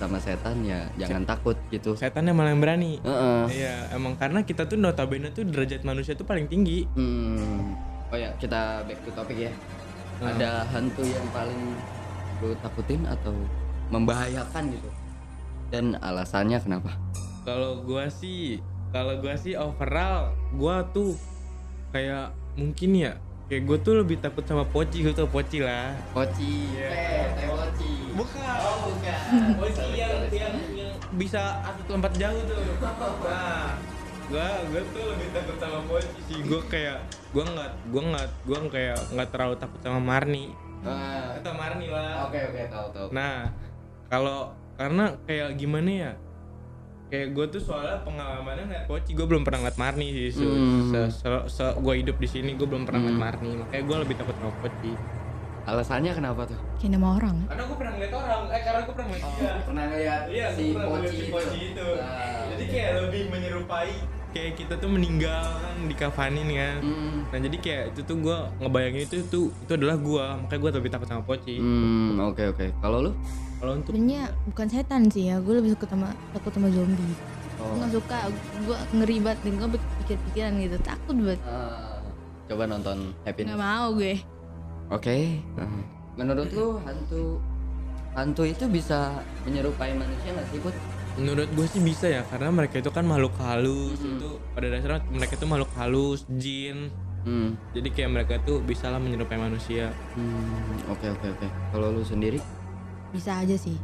sama 0.00 0.16
setan 0.22 0.64
ya 0.64 0.88
jangan 0.96 1.28
takut 1.28 1.58
gitu. 1.68 1.92
Setannya 1.92 2.32
malah 2.32 2.56
yang 2.56 2.62
berani. 2.62 3.02
Heeh. 3.04 3.42
iya 3.52 3.74
emang 3.92 4.16
karena 4.16 4.46
kita 4.46 4.64
tuh 4.64 4.80
notabene 4.80 5.28
tuh 5.34 5.44
derajat 5.44 5.84
manusia 5.84 6.16
tuh 6.16 6.24
paling 6.24 6.48
tinggi. 6.48 6.88
Hmm. 6.96 7.76
oh 8.08 8.16
ya 8.16 8.32
kita 8.40 8.88
back 8.88 9.04
to 9.04 9.10
topic 9.12 9.50
ya. 9.50 9.52
Hmm. 10.18 10.34
ada 10.34 10.64
hantu 10.72 11.04
yang 11.04 11.26
paling 11.30 11.76
lu 12.40 12.54
takutin 12.64 13.04
atau 13.04 13.34
membahayakan 13.92 14.72
gitu? 14.72 14.88
Dan 15.68 16.00
alasannya 16.00 16.56
kenapa? 16.62 16.96
Kalau 17.44 17.84
gua 17.84 18.08
sih, 18.08 18.62
kalau 18.88 19.20
gua 19.20 19.36
sih 19.36 19.52
overall 19.58 20.32
gua 20.56 20.86
tuh 20.96 21.12
kayak 21.92 22.32
mungkin 22.56 22.96
ya 22.96 23.12
kayak 23.48 23.62
gue 23.64 23.78
tuh 23.80 23.94
lebih 23.96 24.16
takut 24.18 24.44
sama 24.44 24.62
poci 24.62 25.00
gitu 25.02 25.24
poci 25.24 25.58
lah 25.58 25.96
Poci, 26.12 26.68
Iya. 26.70 26.88
teh, 26.88 27.24
teh 27.34 27.46
poci. 27.48 27.92
bukan 28.12 28.44
Oh, 28.58 28.76
bukan. 28.86 29.18
poci 29.60 29.86
yang, 29.94 30.14
yang 30.28 30.54
yang 30.70 30.92
bisa 31.14 31.40
atlet 31.62 31.88
lompat 31.88 32.12
jauh 32.14 32.42
tuh 32.44 32.60
nah 33.24 33.72
gua 34.28 34.44
gua 34.68 34.82
tuh 34.86 35.04
lebih 35.08 35.28
takut 35.32 35.56
sama 35.56 35.80
poci 35.82 36.18
sih 36.28 36.38
gua 36.44 36.60
kayak 36.68 36.98
gua 37.32 37.44
nggak 37.48 37.70
gua 37.88 38.02
nggak 38.06 38.26
gua 38.44 38.58
kayak 38.68 38.98
nggak 39.10 39.28
terlalu 39.32 39.56
takut 39.56 39.80
sama 39.80 39.96
Marni 39.98 40.52
Ah, 40.78 41.34
atau 41.34 41.52
Marni 41.52 41.88
lah 41.88 42.30
Oke 42.30 42.38
oke 42.38 42.70
tahu 42.70 42.86
tahu. 42.94 43.06
Nah, 43.10 43.50
kalau 44.06 44.54
karena 44.78 45.10
kayak 45.26 45.58
gimana 45.58 45.90
ya? 45.90 46.12
Kayak 47.08 47.28
gue 47.32 47.46
tuh 47.48 47.62
soalnya 47.62 47.96
pengalamannya 48.02 48.64
ngeliat 48.64 48.84
Poci, 48.84 49.10
gue 49.12 49.24
belum 49.24 49.40
pernah 49.40 49.64
ngeliat 49.64 49.78
Marni 49.78 50.06
sih. 50.08 50.28
Se, 50.30 50.44
Hmm. 50.44 50.86
se, 50.86 50.98
se- 51.14 51.46
se- 51.50 51.76
gue 51.78 51.94
hidup 51.96 52.16
di 52.16 52.28
sini, 52.28 52.52
gue 52.52 52.64
belum 52.64 52.84
pernah 52.84 53.00
ngeliat 53.00 53.14
Hmm. 53.14 53.24
Marni. 53.24 53.50
Makanya 53.58 53.82
gue 53.82 53.96
lebih 53.98 54.14
takut 54.14 54.34
sama 54.34 54.52
Poci. 54.54 54.92
Alasannya 55.64 56.12
kenapa 56.14 56.42
tuh? 56.44 56.56
kayak 56.78 56.90
nama 56.94 57.08
orang 57.12 57.36
Karena 57.44 57.62
gue 57.62 57.76
pernah 57.76 57.92
ngeliat 57.92 58.14
orang, 58.14 58.42
eh 58.48 58.62
karena 58.62 58.80
gue 58.80 58.94
pernah 58.94 59.08
ngeliat 59.10 59.32
dia. 59.34 59.52
Pernah 59.62 59.84
lihat 59.90 60.22
Iya, 60.26 60.46
si 60.50 60.62
gue 60.62 60.72
pernah 60.74 60.88
ngeliat 60.90 61.04
Poci 61.08 61.16
si 61.18 61.30
Poci 61.30 61.58
itu. 61.66 61.88
Ah, 61.98 62.44
Jadi 62.48 62.64
kayak 62.66 62.90
lebih 63.02 63.22
menyerupai 63.28 63.92
kayak 64.28 64.52
kita 64.54 64.74
tuh 64.76 64.88
meninggal 64.88 65.40
kan 65.40 65.76
dikafanin 65.82 66.48
kan. 66.50 66.76
Hmm. 66.78 67.18
Nah 67.26 67.38
jadi 67.38 67.56
kayak 67.58 67.84
itu 67.90 68.00
tuh 68.02 68.16
gue 68.18 68.38
ngebayangin 68.58 69.02
itu 69.02 69.16
tuh 69.26 69.44
itu 69.58 69.72
adalah 69.74 69.96
gue, 69.98 70.24
makanya 70.38 70.60
gue 70.62 70.70
lebih 70.74 70.90
takut 70.90 71.06
sama 71.06 71.22
Poci. 71.22 71.56
Hmm, 71.56 72.20
oke 72.22 72.44
oke. 72.46 72.66
Kalau 72.78 72.98
lu? 73.02 73.12
Kalau 73.58 73.72
untuk 73.74 73.90
sebenarnya 73.90 74.22
bukan 74.46 74.66
setan 74.66 75.02
sih 75.06 75.24
ya 75.26 75.36
gue 75.36 75.50
lebih 75.52 75.74
suka 75.74 75.86
sama 75.86 76.08
takut 76.30 76.52
sama 76.52 76.68
zombie 76.68 77.02
gue 77.04 77.36
Oh. 77.58 77.74
nggak 77.74 77.90
suka 77.92 78.30
gue 78.62 78.78
ngeri 78.94 79.18
banget 79.18 79.38
nih 79.42 79.52
gue 79.52 79.68
pikir-pikiran 79.98 80.52
gitu 80.62 80.76
takut 80.78 81.16
banget 81.16 81.40
Ah, 81.42 81.98
coba 82.46 82.62
nonton 82.64 83.10
Happiness. 83.24 83.50
nggak 83.50 83.58
mau 83.60 83.86
gue 83.92 84.14
Oke. 84.88 85.42
Hmm. 85.52 85.82
Menurut 86.14 86.48
lu 86.48 86.78
hantu 86.80 87.42
hantu 88.10 88.42
itu 88.42 88.64
bisa 88.66 89.10
menyerupai 89.42 89.92
manusia 89.92 90.32
nggak 90.32 90.48
sih, 90.48 90.58
Put? 90.58 90.72
Menurut 91.14 91.50
gue 91.50 91.66
sih 91.66 91.78
bisa 91.78 92.06
ya 92.08 92.22
karena 92.24 92.48
mereka 92.48 92.78
itu 92.78 92.88
kan 92.88 93.02
makhluk 93.02 93.34
halus 93.38 93.98
Hmm. 93.98 94.16
itu 94.16 94.30
pada 94.48 94.66
dasarnya 94.68 95.02
mereka 95.08 95.32
itu 95.34 95.44
makhluk 95.44 95.70
halus 95.74 96.20
jin 96.32 96.94
Hmm. 97.20 97.58
jadi 97.74 97.88
kayak 97.90 98.10
mereka 98.12 98.34
tuh 98.40 98.62
bisa 98.62 98.86
lah 98.86 98.96
menyerupai 98.96 99.34
manusia 99.36 99.90
Hmm, 100.14 100.46
oke 100.86 101.04
oke 101.10 101.26
oke. 101.28 101.46
Kalau 101.68 101.90
lu 101.90 102.00
sendiri? 102.00 102.38
Bisa 103.10 103.32
aja 103.36 103.54
sih 103.54 103.76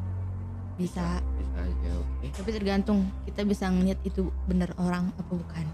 bisa 0.74 1.22
Bisa 1.38 1.58
aja, 1.60 1.90
oke. 1.94 2.26
tapi 2.34 2.50
tergantung 2.50 3.00
kita 3.24 3.42
bisa 3.42 3.66
ngeliat 3.66 4.00
itu 4.02 4.26
bener 4.44 4.74
orang 4.76 5.08
apa 5.14 5.30
bukan 5.30 5.64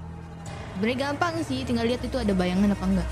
sebenarnya 0.72 0.98
gampang 1.08 1.34
sih 1.40 1.60
tinggal 1.62 1.84
lihat 1.84 2.00
itu 2.00 2.14
ada 2.14 2.30
bayangan 2.30 2.70
apa 2.70 2.84
enggak 2.86 3.08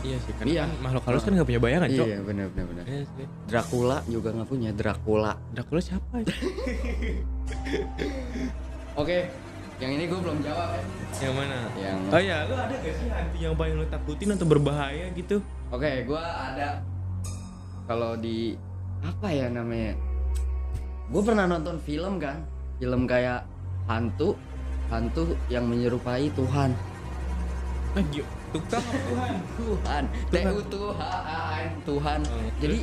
iya 0.00 0.16
sih 0.18 0.32
kan, 0.32 0.44
Iya. 0.44 0.62
kan 0.64 0.70
makhluk 0.80 1.04
halus 1.04 1.22
kan 1.22 1.32
nggak 1.32 1.46
punya 1.46 1.60
bayangan 1.60 1.88
cok 1.90 2.06
Iya, 2.06 2.18
benar 2.22 2.46
benar 2.48 2.66
benar. 2.66 2.84
Iya 2.86 3.02
sih. 3.06 3.26
Dracula 3.44 3.98
juga 4.06 4.28
nggak 4.32 4.48
punya 4.48 4.70
Dracula. 4.72 5.32
Dracula 5.52 5.76
siapa 5.78 6.14
ya? 6.16 6.24
Oke, 8.96 9.28
yang 9.76 9.90
ini 9.92 10.04
gue 10.06 10.18
belum 10.18 10.40
jawab 10.40 10.68
ya. 10.72 10.82
yang 11.20 11.34
mana 11.36 11.56
Yang 11.74 11.98
oh 12.06 12.20
ya 12.22 12.38
lu 12.44 12.54
ada 12.54 12.74
gak 12.74 12.94
sih 12.94 13.08
hantu 13.08 13.36
yang 13.38 13.54
paling 13.54 13.74
lu 13.74 13.86
takutin 13.86 14.28
atau 14.30 14.46
berbahaya 14.46 15.06
gitu 15.12 15.36
Oke, 15.68 15.90
gua 16.02 16.22
ada 16.48 16.80
kalau 17.84 18.14
di 18.14 18.56
apa 19.00 19.28
ya 19.28 19.46
namanya? 19.48 19.96
Gue 21.10 21.22
pernah 21.24 21.44
nonton 21.44 21.80
film 21.80 22.16
kan, 22.16 22.44
film 22.78 23.02
kayak 23.04 23.42
hantu, 23.84 24.36
hantu 24.88 25.34
yang 25.48 25.66
menyerupai 25.66 26.30
Tuhan. 26.32 26.70
tukang 28.50 28.82
Tuhan 29.08 29.34
Tuhan, 29.56 30.04
T 30.30 30.34
U 30.46 30.60
T 30.62 30.74
H 30.94 31.02
A 31.02 31.38
N 31.60 31.70
Tuhan. 31.82 32.18
Oh, 32.22 32.50
Jadi 32.58 32.78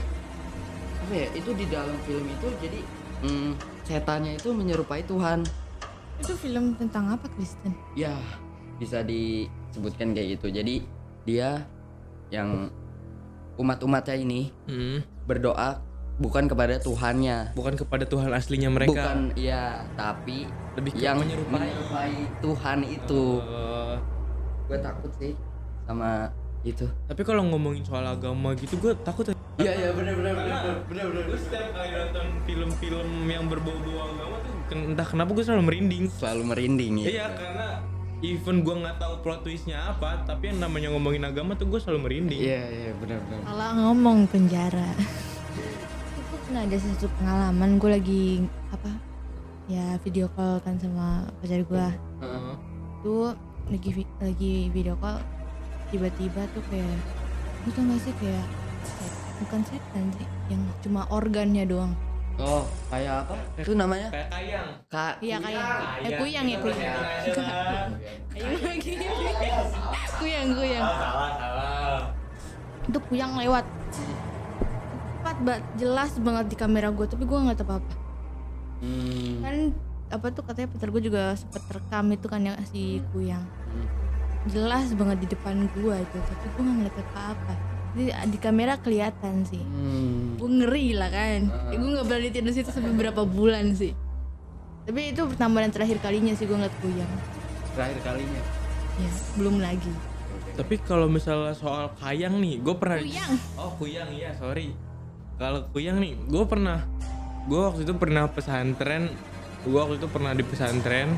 apa 0.98 1.14
ya? 1.16 1.28
Itu 1.32 1.50
di 1.54 1.66
dalam 1.68 1.96
film 2.04 2.26
itu 2.26 2.48
jadi 2.60 2.80
mm, 3.24 3.52
setannya 3.84 4.36
itu 4.36 4.50
menyerupai 4.52 5.04
Tuhan. 5.04 5.44
itu 6.18 6.34
film 6.34 6.74
tentang 6.76 7.14
apa 7.14 7.30
Kristen 7.30 7.78
Ya, 7.94 8.18
bisa 8.82 9.06
disebutkan 9.06 10.18
kayak 10.18 10.40
gitu. 10.40 10.50
Jadi 10.50 10.82
dia 11.24 11.62
yang 12.28 12.74
umat-umatnya 13.56 14.18
ini 14.18 14.50
Hmm, 14.66 15.06
berdoa 15.24 15.78
bukan 16.18 16.46
kepada 16.46 16.78
Tuhannya, 16.78 17.54
bukan 17.54 17.74
kepada 17.76 18.04
Tuhan 18.04 18.30
aslinya 18.30 18.68
mereka 18.68 18.92
bukan 18.92 19.20
ya, 19.34 19.86
tapi 19.94 20.46
lebih 20.74 20.92
ke 20.92 21.00
yang 21.00 21.18
menyerupai 21.18 21.54
menyerupai 21.62 22.14
Tuhan 22.40 22.80
itu. 22.84 23.24
Eh, 23.40 23.96
Gue 24.66 24.78
takut 24.78 25.12
sih 25.16 25.32
sama 25.84 26.28
itu. 26.62 26.84
tapi 27.08 27.24
kalau 27.24 27.46
ngomongin 27.46 27.80
soal 27.82 28.04
agama 28.04 28.52
gitu 28.54 28.76
gue 28.78 28.92
takut 29.00 29.24
ya 29.24 29.36
Iya 29.58 29.72
iya 29.74 29.90
benar 29.90 30.14
benar 30.14 30.34
Karena 30.36 30.58
benar 30.84 31.06
benar 31.08 31.24
gue 31.26 31.40
setiap 31.40 31.68
kali 31.72 31.90
nonton 31.90 32.28
film-film 32.44 33.08
yang 33.26 33.48
berbau-bau 33.48 34.06
agama 34.06 34.36
tuh 34.38 34.54
entah 34.76 35.08
kenapa 35.08 35.32
gue 35.32 35.42
selalu 35.42 35.64
merinding 35.66 36.04
Selalu 36.12 36.44
merinding 36.46 36.94
ya. 37.00 37.08
iya 37.08 37.28
karena 37.32 37.68
even 38.20 38.62
gue 38.62 38.76
nggak 38.76 38.98
tahu 38.98 39.14
plot 39.24 39.40
twistnya 39.42 39.80
apa 39.88 40.28
tapi 40.28 40.52
yang 40.52 40.60
namanya 40.60 40.92
ngomongin 40.92 41.24
agama 41.24 41.56
tuh 41.56 41.72
gue 41.72 41.80
selalu 41.80 42.00
merinding 42.04 42.38
Iya 42.38 42.62
iya 42.68 42.92
benar 43.00 43.18
benar. 43.24 43.42
Salah 43.48 43.72
ngomong 43.80 44.18
penjara. 44.28 44.90
Pernah 46.48 46.64
ada 46.64 46.78
satu 46.80 47.12
pengalaman. 47.20 47.76
Gue 47.76 47.92
lagi 47.92 48.24
apa 48.72 48.88
ya 49.68 50.00
video 50.00 50.32
call 50.32 50.64
kan 50.64 50.80
sama 50.80 51.28
pacar 51.44 51.60
gue 51.60 51.88
Heeh. 52.24 52.56
tuh 53.04 53.36
lagi 53.68 54.08
lagi 54.24 54.72
video 54.72 54.96
call 54.96 55.20
tiba-tiba 55.92 56.48
tuh 56.56 56.64
kayak 56.72 56.96
lu 57.68 57.70
tau 57.76 57.84
gak 57.84 58.00
sih 58.00 58.16
kayak 58.16 58.48
set- 58.88 59.20
bukan 59.44 59.62
setan 59.68 60.08
sih 60.16 60.28
yang 60.48 60.64
cuma 60.80 61.04
organnya 61.12 61.68
doang. 61.68 61.92
Oh 62.40 62.64
kayak 62.88 63.28
apa? 63.28 63.36
Itu 63.60 63.76
namanya? 63.76 64.08
kayak 64.08 64.30
kayang. 64.32 64.68
Kak. 64.88 65.14
iya 65.20 65.36
kayak 65.44 65.68
eh 66.08 66.12
kuyang 66.16 66.48
ya 66.48 66.58
kuyang. 66.64 67.04
Ayo 68.40 68.58
lagi 68.64 68.94
kuyang 70.16 70.50
kuyang. 70.56 70.86
Salah 70.96 71.32
salah. 71.36 72.00
Itu 72.88 73.00
kuyang 73.12 73.36
lewat. 73.36 73.68
Tepat 73.68 74.27
banget 75.40 75.64
jelas 75.78 76.12
banget 76.18 76.46
di 76.48 76.56
kamera 76.56 76.90
gue 76.90 77.06
tapi 77.06 77.24
gue 77.24 77.38
nggak 77.40 77.58
tahu 77.58 77.72
apa 77.74 77.94
Hmm. 78.78 79.42
kan 79.42 79.56
apa 80.08 80.28
tuh 80.30 80.44
katanya 80.44 80.70
pacar 80.70 80.88
gue 80.88 81.04
juga 81.04 81.34
sempet 81.34 81.66
rekam 81.68 82.06
itu 82.08 82.26
kan 82.26 82.40
yang 82.40 82.54
si 82.64 82.82
kuyang 83.10 83.42
jelas 84.48 84.94
banget 84.94 85.18
di 85.20 85.28
depan 85.28 85.66
gue 85.68 85.96
itu 85.98 86.18
tapi 86.20 86.46
gue 86.48 86.62
nggak 86.62 86.76
ngeliat 86.78 86.98
apa 87.02 87.22
apa 87.34 87.54
di, 87.92 88.04
di 88.08 88.38
kamera 88.38 88.78
kelihatan 88.78 89.42
sih 89.44 89.60
Hmm. 89.60 90.38
gue 90.38 90.50
ngeri 90.56 90.94
lah 90.94 91.10
kan 91.10 91.40
Ah. 91.50 91.74
gue 91.74 91.90
nggak 91.90 92.06
berani 92.06 92.30
tidur 92.30 92.52
situ 92.52 92.70
sampai 92.70 92.94
berapa 92.94 93.22
bulan 93.24 93.74
sih 93.74 93.98
tapi 94.86 95.12
itu 95.12 95.26
pertama 95.26 95.60
dan 95.60 95.70
terakhir 95.70 95.98
kalinya 95.98 96.32
sih 96.32 96.46
gue 96.46 96.56
ngeliat 96.56 96.78
kuyang 96.78 97.12
Terakhir 97.74 98.00
kalinya. 98.04 98.42
ya 98.96 99.10
belum 99.34 99.58
lagi 99.58 99.94
Tapi 100.54 100.74
kalau 100.80 101.06
misalnya 101.06 101.54
soal 101.54 101.94
kayang 101.96 102.42
nih, 102.42 102.58
gue 102.58 102.74
pernah 102.74 102.98
Kuyang. 102.98 103.34
Oh 103.56 103.70
kuyang 103.78 104.10
iya 104.10 104.34
sorry. 104.34 104.74
Kalau 105.38 105.70
kuyang 105.70 106.02
nih, 106.02 106.18
gue 106.18 106.44
pernah, 106.50 106.82
gue 107.46 107.62
waktu 107.62 107.86
itu 107.86 107.94
pernah 107.94 108.26
pesantren, 108.26 109.14
gue 109.62 109.78
waktu 109.78 110.02
itu 110.02 110.08
pernah 110.10 110.34
di 110.34 110.42
pesantren. 110.42 111.14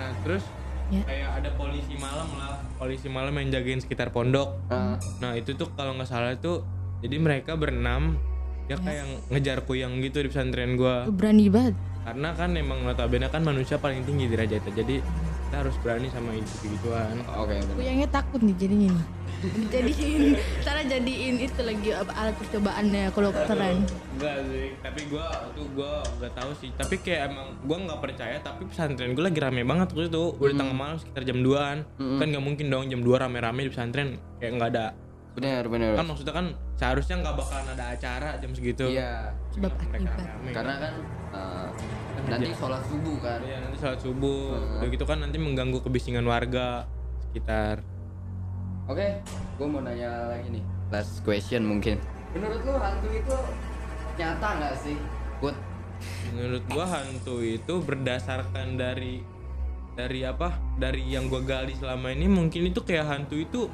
Nah 0.00 0.10
terus 0.24 0.44
Ya. 0.90 1.06
kayak 1.06 1.28
ada 1.38 1.50
polisi 1.54 1.94
malam 1.94 2.26
lah, 2.34 2.58
polisi 2.74 3.06
malam 3.06 3.30
yang 3.38 3.54
jagain 3.54 3.78
sekitar 3.78 4.10
pondok. 4.10 4.58
Ah. 4.66 4.98
Nah 5.22 5.38
itu 5.38 5.54
tuh 5.54 5.70
kalau 5.78 5.94
nggak 5.94 6.08
salah 6.08 6.34
tuh, 6.34 6.66
jadi 6.98 7.14
mereka 7.20 7.54
berenam, 7.54 8.18
ya 8.66 8.74
kayak 8.74 9.30
ngejar 9.30 9.62
kuyang 9.62 10.02
gitu 10.02 10.18
di 10.24 10.32
pesantren 10.32 10.74
gue. 10.74 10.96
Gue 11.06 11.14
berani 11.14 11.46
banget 11.46 11.76
Karena 12.00 12.32
kan 12.34 12.56
emang 12.56 12.82
notabene 12.82 13.28
kan 13.28 13.44
manusia 13.44 13.76
paling 13.76 14.02
tinggi 14.02 14.26
derajatnya, 14.26 14.72
jadi 14.72 14.96
kita 15.50 15.66
harus 15.66 15.74
berani 15.82 16.06
sama 16.14 16.30
itu 16.38 16.46
gituan. 16.62 17.26
Oke, 17.34 17.58
benar. 17.58 17.74
kuyangnya 17.74 18.06
takut 18.06 18.38
nih 18.38 18.54
jadinya 18.54 18.94
nih 18.94 19.06
dijadiin 19.74 20.24
cara 20.62 20.80
jadiin 20.86 21.34
itu 21.42 21.60
lagi 21.66 21.90
apa, 21.90 22.12
alat 22.14 22.36
percobaannya 22.38 23.10
kalau 23.10 23.34
keren 23.34 23.82
Enggak 24.14 24.36
sih, 24.46 24.68
tapi 24.78 25.00
gua 25.10 25.26
tuh 25.58 25.66
gua 25.74 26.06
nggak 26.22 26.32
tahu 26.38 26.50
sih. 26.54 26.70
Tapi 26.78 26.94
kayak 27.02 27.34
emang 27.34 27.48
gua 27.66 27.76
nggak 27.82 27.98
percaya. 27.98 28.36
Tapi 28.38 28.62
pesantren 28.70 29.10
gua 29.10 29.26
lagi 29.26 29.40
rame 29.42 29.66
banget 29.66 29.88
waktu 29.90 30.06
itu. 30.06 30.24
Udah 30.38 30.54
tengah 30.54 30.76
malam 30.76 30.96
sekitar 31.02 31.22
jam 31.26 31.38
2an 31.42 31.78
Kan 31.98 32.26
nggak 32.30 32.44
mungkin 32.46 32.66
dong 32.70 32.84
jam 32.86 33.00
2 33.02 33.10
rame-rame 33.26 33.60
di 33.66 33.70
pesantren 33.74 34.22
kayak 34.38 34.52
nggak 34.54 34.70
ada. 34.70 34.86
Benar, 35.40 35.64
benar. 35.72 35.90
Kan 35.96 36.06
maksudnya 36.06 36.34
kan 36.36 36.46
seharusnya 36.76 37.16
nggak 37.24 37.34
bakalan 37.40 37.66
ada 37.72 37.84
acara 37.96 38.30
jam 38.36 38.52
segitu. 38.52 38.92
Iya. 38.92 39.32
sebab 39.50 39.72
Mereka 39.72 39.96
akibat. 39.96 40.52
Karena 40.52 40.74
kan 40.76 40.94
eh, 41.32 41.66
nanti 42.28 42.50
sholat 42.52 42.82
subuh 42.84 43.16
kan. 43.24 43.40
Iya 43.40 43.56
nanti 43.64 43.76
sholat 43.80 44.00
subuh. 44.04 44.44
Udah 44.78 44.88
gitu 44.92 45.04
kan 45.08 45.18
nanti 45.24 45.36
mengganggu 45.40 45.80
kebisingan 45.80 46.28
warga 46.28 46.84
sekitar. 47.32 47.80
Oke, 48.84 49.24
gue 49.56 49.66
mau 49.66 49.80
nanya 49.80 50.28
lagi 50.28 50.60
nih. 50.60 50.64
Last 50.92 51.24
question 51.24 51.64
mungkin. 51.64 51.96
Menurut 52.36 52.60
lu 52.62 52.74
hantu 52.76 53.08
itu 53.10 53.36
nyata 54.18 54.48
nggak 54.60 54.74
sih? 54.76 54.96
Good. 55.40 55.56
Menurut 56.32 56.64
gua 56.70 56.86
hantu 56.88 57.44
itu 57.44 57.74
berdasarkan 57.82 58.76
dari 58.78 59.22
dari 59.96 60.20
apa? 60.24 60.56
Dari 60.78 61.02
yang 61.06 61.26
gua 61.26 61.42
gali 61.42 61.74
selama 61.74 62.12
ini 62.14 62.26
mungkin 62.30 62.70
itu 62.70 62.80
kayak 62.82 63.06
hantu 63.08 63.36
itu 63.40 63.66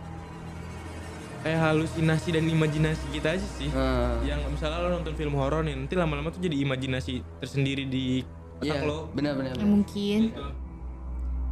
kayak 1.46 1.62
halusinasi 1.62 2.28
dan 2.32 2.44
imajinasi 2.44 3.06
kita 3.09 3.38
aja 3.38 3.48
sih. 3.54 3.70
Eh, 3.70 4.12
Yang 4.26 4.50
misalnya 4.50 4.82
lo 4.82 4.90
nonton 4.90 5.14
film 5.14 5.35
horor 5.35 5.62
nih, 5.62 5.78
nanti 5.78 5.94
lama-lama 5.94 6.28
tuh 6.28 6.42
jadi 6.42 6.59
imajinasi 6.59 7.22
tersendiri 7.38 7.87
di 7.87 8.26
otak 8.59 8.82
lo. 8.82 9.06
benar-benar. 9.14 9.54
ya 9.54 9.62
mungkin 9.62 10.20
Gitu. 10.26 10.42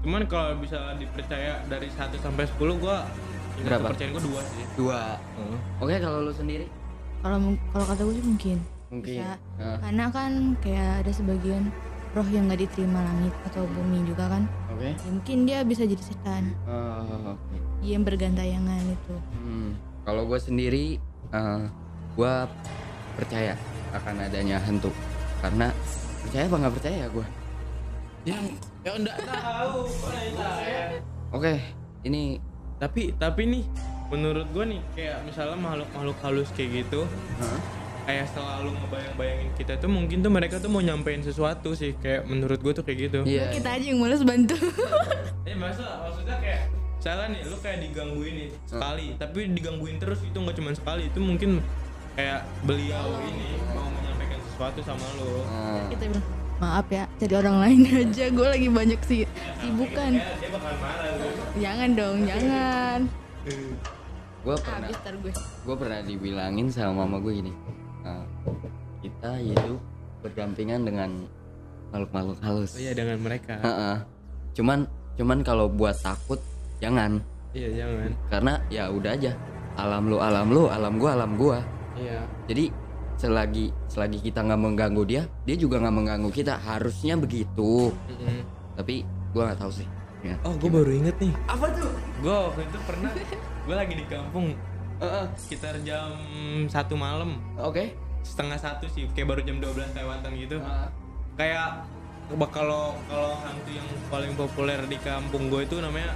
Cuman 0.03 0.27
kalau 0.27 0.59
bisa 0.59 0.99
dipercaya 0.99 1.63
dari 1.65 1.87
1 1.89 2.19
sampai 2.19 2.45
10 2.45 2.59
gua 2.77 3.07
Berapa? 3.57 3.89
kepercayaan 3.89 4.13
gua 4.13 4.23
2 4.35 4.51
sih. 4.51 4.65
Dua. 4.75 5.01
Oke, 5.79 5.95
kalau 5.97 6.19
lu 6.21 6.35
sendiri? 6.35 6.67
kalau 7.23 7.39
kalau 7.71 7.87
kata 7.87 8.03
gue 8.03 8.15
sih 8.15 8.27
mungkin 8.27 8.59
Mungkin. 8.91 9.17
Bisa. 9.17 9.39
Ah, 9.57 9.79
karena 9.81 10.05
kan 10.11 10.33
kayak 10.61 11.07
ada 11.07 11.13
sebagian 11.15 11.71
roh 12.15 12.29
yang 12.31 12.47
nggak 12.47 12.63
diterima 12.63 13.03
langit 13.03 13.35
atau 13.45 13.67
bumi 13.67 14.07
juga 14.07 14.31
kan 14.31 14.43
Oke. 14.71 14.95
Ya, 14.95 15.11
mungkin 15.11 15.39
dia 15.45 15.59
bisa 15.63 15.83
jadi 15.83 15.99
setan 16.01 16.55
Oh, 16.67 17.35
oke. 17.35 17.57
dia 17.83 17.99
yang 17.99 18.07
bergantayangan 18.07 18.83
itu 18.87 19.15
Hmm, 19.35 19.75
kalau 20.03 20.23
gue 20.25 20.39
sendiri, 20.39 20.97
eh 21.31 21.63
gue 22.15 22.33
percaya 23.15 23.55
akan 23.93 24.15
adanya 24.23 24.59
hantu. 24.59 24.91
Karena 25.39 25.69
percaya 26.23 26.45
apa 26.47 26.57
nggak 26.57 26.75
percaya 26.75 27.05
gue? 27.11 27.27
Ya, 28.25 28.39
ya 28.83 28.93
enggak 28.97 29.19
tahu. 29.21 29.85
Oke, 31.31 31.55
ini 32.03 32.39
Tapi 32.79 33.13
tapi 33.15 33.43
nih 33.45 33.65
menurut 34.09 34.47
gua 34.53 34.65
nih 34.65 34.81
kayak 34.95 35.25
misalnya 35.25 35.57
makhluk-makhluk 35.57 36.19
halus 36.23 36.49
kayak 36.53 36.85
gitu 36.85 37.09
Hah? 37.41 37.59
Kayak 38.05 38.27
selalu 38.31 38.69
ngebayang-bayangin 38.75 39.49
kita 39.55 39.73
tuh 39.77 39.89
mungkin 39.89 40.21
tuh 40.21 40.29
mereka 40.29 40.57
tuh 40.57 40.69
mau 40.69 40.79
nyampein 40.79 41.21
sesuatu 41.21 41.73
sih. 41.73 41.97
Kayak 41.97 42.25
menurut 42.25 42.61
gue 42.61 42.73
tuh 42.73 42.85
kayak 42.85 42.99
gitu. 43.03 43.19
Iya. 43.25 43.51
kita 43.51 43.69
aja 43.73 43.87
yang 43.87 43.99
males 43.99 44.21
bantu. 44.21 44.57
Eh 45.49 45.53
masa? 45.53 45.85
Maksudnya 46.01 46.41
kayak 46.41 46.61
salah 46.97 47.29
nih 47.29 47.45
lu 47.45 47.57
kayak 47.59 47.79
digangguin 47.83 48.35
nih 48.35 48.49
sekali. 48.65 49.07
Tapi 49.15 49.39
digangguin 49.53 49.97
terus 49.99 50.21
itu 50.21 50.33
nggak 50.33 50.57
cuma 50.57 50.71
sekali 50.73 51.09
itu 51.09 51.19
mungkin 51.21 51.61
kayak 52.15 52.45
beliau 52.63 53.09
ini 53.21 53.61
mau 53.71 53.89
menyampaikan 53.91 54.41
sesuatu 54.45 54.81
sama 54.81 55.05
lu. 55.17 55.45
Ah, 55.45 55.85
kita 55.89 56.09
bilang 56.09 56.27
maaf 56.55 56.87
ya 56.89 57.05
cari 57.19 57.35
orang 57.35 57.57
lain 57.61 57.81
aja. 58.05 58.25
Gue 58.31 58.47
lagi 58.49 58.69
banyak 58.69 59.01
sih 59.05 59.29
sibukan 59.61 60.17
Ya, 60.17 60.33
dia 60.39 60.49
bakal 60.49 60.73
marah 60.81 61.13
jangan 61.55 61.91
dong 61.93 62.19
jangan. 62.25 63.01
Gue 64.45 64.57
pernah, 64.61 64.93
gue. 64.93 65.33
gue 65.65 65.77
pernah 65.81 66.01
dibilangin 66.05 66.69
sama 66.69 67.09
mama 67.09 67.17
gue 67.17 67.33
gini, 67.33 67.49
"Ah, 68.05 68.25
kita 69.01 69.41
hidup 69.41 69.81
berdampingan 70.21 70.85
dengan 70.85 71.11
makhluk-makhluk 71.93 72.39
halus. 72.41 72.73
Oh 72.77 72.81
iya 72.81 72.93
dengan 72.93 73.19
mereka. 73.21 73.61
Heeh. 73.61 73.97
Cuman, 74.55 74.87
cuman 75.17 75.39
kalau 75.43 75.67
buat 75.69 75.97
takut 75.99 76.39
jangan, 76.79 77.19
Iya 77.53 77.85
jangan. 77.85 78.11
karena 78.31 78.53
ya 78.69 78.85
udah 78.91 79.13
aja. 79.15 79.33
Alam 79.75 80.07
lu, 80.07 80.23
alam 80.23 80.47
lu, 80.55 80.71
alam 80.71 80.95
gua, 80.97 81.11
alam 81.19 81.35
gua. 81.35 81.59
Iya. 81.99 82.23
Jadi 82.47 82.71
selagi 83.15 83.71
selagi 83.87 84.19
kita 84.23 84.43
nggak 84.43 84.61
mengganggu 84.61 85.03
dia, 85.07 85.23
dia 85.47 85.57
juga 85.59 85.83
nggak 85.83 85.95
mengganggu 85.95 86.31
kita. 86.31 86.59
Harusnya 86.63 87.15
begitu. 87.19 87.91
Mm-mm. 87.91 88.43
Tapi 88.75 89.03
gua 89.35 89.51
nggak 89.51 89.61
tahu 89.61 89.73
sih. 89.83 89.89
Ya. 90.25 90.41
Oh 90.41 90.57
gue 90.57 90.73
baru 90.73 90.89
inget 90.89 91.21
nih. 91.21 91.37
Apa 91.45 91.69
tuh? 91.77 91.93
Gue 92.25 92.33
waktu 92.33 92.65
itu 92.65 92.79
pernah 92.89 93.13
gue 93.69 93.75
lagi 93.77 93.93
di 93.93 94.05
kampung 94.09 94.57
Heeh. 94.97 95.25
sekitar 95.35 95.75
jam 95.81 96.11
satu 96.67 96.95
malam 96.95 97.37
Oke. 97.57 97.93
setengah 98.21 98.57
satu 98.57 98.87
sih 98.87 99.05
kayak 99.11 99.29
baru 99.29 99.41
jam 99.43 99.59
12 99.59 99.75
lewatan 99.93 100.31
gitu 100.35 100.57
Ah, 100.59 100.89
kayak 101.35 101.85
kalau 102.49 102.97
kalau 103.05 103.37
hantu 103.37 103.71
yang 103.71 103.85
paling 104.09 104.33
populer 104.33 104.81
di 104.83 104.97
kampung 104.99 105.47
gue 105.47 105.63
itu 105.63 105.77
namanya 105.77 106.15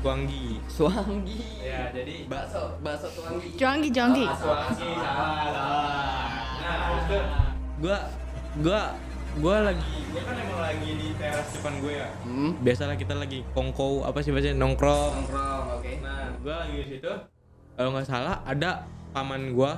Tuanggi 0.00 0.56
Suanggi. 0.64 1.60
ya 1.60 1.92
jadi 1.92 2.24
Bakso, 2.24 2.80
bakso 2.80 3.12
tuanggi. 3.12 3.52
cuangki 3.52 3.88
cuangki 3.90 4.24
Tuanggi 4.24 4.32
salah 4.32 4.72
salah 4.72 6.24
nah 6.56 6.76
terus 6.86 7.04
tuh 7.06 7.22
gue 7.78 7.96
gue 8.62 8.80
gue 9.36 9.56
lagi 9.60 9.92
gue 10.08 10.22
kan 10.22 10.34
emang 10.34 10.60
lagi 10.60 10.90
di 10.90 11.08
teras 11.14 11.48
depan 11.52 11.74
gue 11.78 11.92
ya 11.94 12.08
Hmm. 12.24 12.50
biasalah 12.58 12.96
kita 12.96 13.14
lagi 13.14 13.44
kongko 13.50 14.02
apa 14.02 14.18
sih 14.18 14.30
bahasanya 14.30 14.56
nongkrong 14.56 15.12
Nongkrong, 15.18 15.64
oke. 15.76 15.92
nah 16.00 16.32
gue 16.34 16.54
lagi 16.56 16.74
di 16.74 16.86
situ 16.88 17.12
kalau 17.80 17.96
nggak 17.96 18.12
salah 18.12 18.44
ada 18.44 18.84
paman 19.16 19.56
gue 19.56 19.72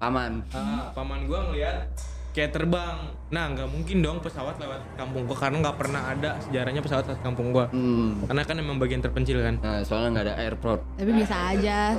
Paman. 0.00 0.40
Ah, 0.56 0.88
paman 0.96 1.28
gua 1.28 1.52
ngeliat 1.52 1.92
kayak 2.32 2.56
terbang. 2.56 3.12
Nah, 3.28 3.52
nggak 3.52 3.68
mungkin 3.68 4.00
dong 4.00 4.24
pesawat 4.24 4.56
lewat 4.56 4.80
kampung 4.96 5.28
gua 5.28 5.36
karena 5.36 5.60
nggak 5.60 5.76
pernah 5.76 6.08
ada 6.08 6.40
sejarahnya 6.40 6.80
pesawat 6.80 7.04
lewat 7.04 7.20
kampung 7.20 7.52
gua. 7.52 7.68
Hmm. 7.68 8.16
Karena 8.24 8.40
kan 8.48 8.56
emang 8.56 8.80
bagian 8.80 9.04
terpencil 9.04 9.44
kan. 9.44 9.60
Nah, 9.60 9.84
soalnya 9.84 10.08
nggak 10.16 10.26
ada 10.32 10.36
airport. 10.40 10.80
tapi 10.96 11.12
bisa 11.12 11.36
aja 11.52 11.92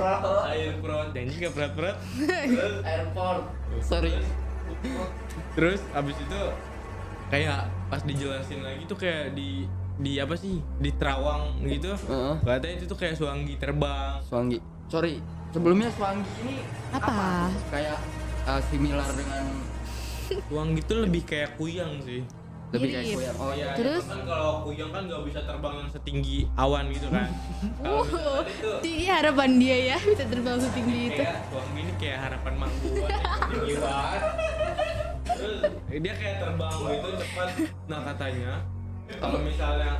Air 0.50 0.82
perut 0.82 1.14
dan 1.14 1.30
juga 1.30 1.48
perut-perut. 1.54 1.96
Airport. 2.82 3.42
Sorry. 3.86 4.18
Terus 5.54 5.80
abis 5.94 6.16
itu 6.18 6.40
kayak 7.30 7.70
pas 7.86 8.02
dijelasin 8.02 8.66
lagi 8.66 8.82
tuh 8.90 8.98
kayak 8.98 9.38
di 9.38 9.70
di 10.02 10.18
apa 10.18 10.34
sih 10.34 10.58
di 10.82 10.90
terawang 10.98 11.62
gitu 11.68 11.94
Heeh. 11.94 12.34
katanya 12.42 12.74
itu 12.80 12.84
tuh 12.90 12.98
kayak 12.98 13.14
suanggi 13.14 13.54
terbang 13.60 14.18
Suanggi. 14.26 14.58
Sorry, 14.92 15.24
sebelumnya 15.56 15.88
Suanggi 15.96 16.28
ini 16.44 16.60
Apa? 16.92 17.48
Kayak 17.72 17.96
uh, 18.44 18.60
similar 18.68 19.08
dengan 19.16 19.48
suanggi 20.52 20.80
tuh 20.84 21.08
lebih 21.08 21.24
kayak 21.24 21.56
kuyang 21.56 21.96
sih 22.04 22.20
lebih 22.76 22.88
kayak 22.92 23.16
kuyang. 23.16 23.36
Oh 23.40 23.52
Iya, 23.56 23.72
iya. 23.72 23.76
Terus? 23.76 24.04
kan 24.04 24.20
kalau 24.28 24.68
kuyang 24.68 24.92
kan 24.92 25.08
nggak 25.08 25.22
bisa 25.24 25.40
terbang 25.48 25.74
yang 25.80 25.88
setinggi 25.88 26.38
awan 26.60 26.92
gitu 26.92 27.08
kan 27.08 27.28
Wow, 27.84 28.04
itu 28.44 28.70
tinggi 28.84 29.06
harapan 29.08 29.50
dia 29.56 29.76
ya 29.92 29.96
bisa 29.96 30.24
terbang 30.28 30.60
setinggi 30.60 31.00
itu. 31.08 31.24
suami 31.24 31.80
ini 31.88 31.92
kayak 31.96 32.18
harapan 32.28 32.52
mang 32.60 32.72
gua 32.84 32.92
nih, 32.92 33.24
tinggi 33.52 33.74
banget 33.80 34.22
terus 35.24 35.60
dia 35.88 36.14
kayak 36.20 36.36
terbang 36.36 36.76
gitu 36.76 37.08
cepat 37.16 37.48
nah 37.88 38.00
katanya 38.12 38.52
kalau 39.16 39.38
misalnya 39.40 39.92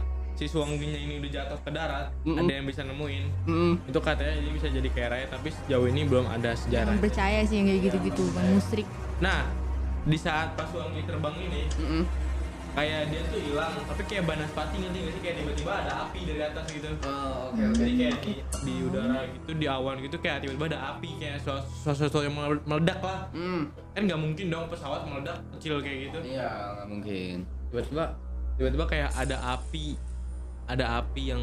si 0.42 0.50
suaminya 0.50 0.98
ini 0.98 1.22
udah 1.22 1.30
jatuh 1.30 1.58
ke 1.62 1.70
darat 1.70 2.10
Mm-mm. 2.26 2.42
ada 2.42 2.50
yang 2.50 2.66
bisa 2.66 2.82
nemuin. 2.82 3.24
Mm, 3.46 3.72
itu 3.86 3.98
katanya 4.02 4.34
dia 4.42 4.52
bisa 4.52 4.66
jadi 4.66 4.88
kaya 4.90 5.08
raya 5.14 5.26
tapi 5.30 5.54
sejauh 5.54 5.86
ini 5.86 6.02
belum 6.02 6.26
ada 6.26 6.50
sejarah. 6.58 6.90
Jangan 6.90 6.98
percaya 6.98 7.38
sih 7.46 7.62
yang 7.62 7.66
kayak 7.70 7.80
gitu-gitu 7.86 8.22
bang 8.34 8.46
musrik. 8.50 8.86
Nah 9.22 9.46
di 10.02 10.18
saat 10.18 10.58
pas 10.58 10.66
suami 10.66 11.06
terbang 11.06 11.30
ini 11.38 11.62
mm, 11.70 12.02
kayak 12.74 13.00
dia 13.14 13.22
tuh 13.30 13.38
hilang 13.38 13.70
tapi 13.86 14.02
kayak 14.10 14.24
banaspati 14.26 14.82
ngerti 14.82 14.98
nggak 14.98 15.14
sih? 15.14 15.22
Kayak 15.22 15.36
tiba-tiba 15.38 15.72
ada 15.78 15.92
api 16.02 16.20
dari 16.26 16.42
atas 16.42 16.64
gitu. 16.74 16.88
Oh, 17.06 17.54
oke 17.54 17.62
oke. 17.62 17.78
jadi 17.78 17.92
kayak 17.94 18.16
di, 18.18 18.32
di 18.66 18.74
udara 18.82 19.20
gitu 19.30 19.50
di 19.54 19.66
awan 19.70 19.96
gitu 20.02 20.16
kayak 20.18 20.36
tiba-tiba 20.42 20.66
ada 20.74 20.80
api 20.90 21.10
kayak 21.22 21.36
sesuatu, 21.38 22.18
yang 22.18 22.34
mele- 22.34 22.64
meledak 22.66 22.98
lah. 22.98 23.30
Hmm. 23.30 23.70
kan 23.94 24.02
nggak 24.10 24.18
mungkin 24.18 24.50
dong 24.50 24.66
pesawat 24.66 25.06
meledak 25.06 25.38
kecil 25.54 25.78
kayak 25.78 26.10
gitu. 26.10 26.34
Iya, 26.34 26.50
nggak 26.50 26.86
mungkin. 26.90 27.36
tiba-tiba 27.70 28.04
tiba-tiba 28.58 28.84
kayak 28.90 29.10
ada 29.14 29.38
api 29.54 29.94
ada 30.72 30.98
api 30.98 31.22
yang 31.28 31.42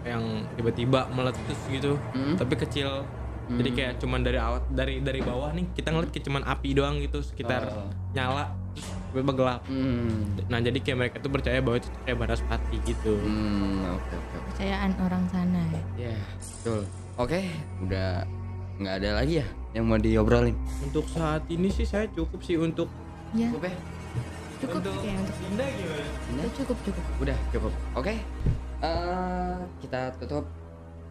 yang 0.00 0.22
tiba-tiba 0.54 1.10
meletus 1.10 1.58
gitu 1.68 1.94
Hmm. 2.12 2.34
tapi 2.34 2.54
kecil 2.56 3.02
jadi 3.48 3.70
kayak 3.72 3.92
cuman 3.96 4.20
dari 4.20 4.36
awat 4.36 4.68
dari 4.68 5.00
dari 5.00 5.20
bawah 5.20 5.50
nih 5.50 5.72
kita 5.72 5.88
ngeliat 5.88 6.10
kayak 6.10 6.26
cuman 6.26 6.42
api 6.44 6.68
doang 6.70 6.98
gitu 6.98 7.18
sekitar 7.20 7.64
Oh. 7.66 7.88
nyala 8.12 8.44
terus 8.70 8.84
tiba-tiba 9.08 9.32
gelap 9.34 9.60
Hmm. 9.64 10.36
nah 10.46 10.60
jadi 10.60 10.78
kayak 10.78 10.98
mereka 10.98 11.16
tuh 11.18 11.30
percaya 11.30 11.58
bahwa 11.58 11.76
itu 11.76 11.88
kayak 12.02 12.18
banaspati 12.18 12.76
gitu 12.84 13.16
Hmm, 13.16 13.88
oke 13.90 14.04
oke. 14.04 14.12
oke. 14.12 14.36
kepercayaan 14.52 14.92
orang 15.00 15.24
sana 15.26 15.60
ya 15.66 15.82
Ya, 15.98 16.16
betul. 16.38 16.82
Oke, 17.16 17.40
udah 17.80 18.22
nggak 18.78 18.94
ada 18.96 19.10
lagi 19.16 19.34
ya 19.38 19.46
yang 19.72 19.84
mau 19.84 19.96
diobrolin. 19.96 20.54
untuk 20.80 21.02
saat 21.08 21.42
ini 21.48 21.66
sih 21.68 21.82
saya 21.82 22.06
cukup 22.08 22.38
sih 22.40 22.54
untuk 22.54 22.86
ya 23.32 23.48
Cukup 23.48 23.64
ya? 23.64 23.74
Cukup 24.58 24.80
untuk 24.82 24.94
kayak 25.02 25.18
untuk 25.22 25.36
Dinda 25.38 25.66
gimana 25.70 26.04
Udah? 26.28 26.48
cukup 26.54 26.76
cukup 26.84 27.04
Udah 27.22 27.38
cukup. 27.54 27.72
Oke. 27.94 28.14
Eh, 28.78 29.56
kita 29.82 30.00
tutup 30.22 30.44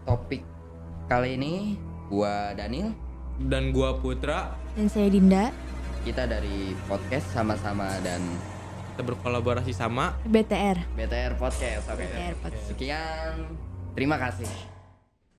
topik 0.08 0.42
kali 1.08 1.36
ini. 1.36 1.54
Gua 2.08 2.56
Daniel, 2.56 2.96
dan 3.36 3.76
gua 3.76 4.00
Putra 4.00 4.56
dan 4.80 4.88
saya 4.88 5.12
Dinda 5.12 5.52
kita 6.08 6.24
dari 6.24 6.72
podcast 6.88 7.28
sama-sama 7.36 7.92
dan 8.00 8.24
kita 8.96 9.04
berkolaborasi 9.04 9.76
sama 9.76 10.16
BTR 10.24 10.88
BTR 10.96 11.36
Podcast. 11.36 11.86
Oke. 11.92 12.08
BTR 12.08 12.36
Podcast. 12.40 12.66
Sekian. 12.72 13.36
Terima 13.92 14.16
kasih. 14.16 14.77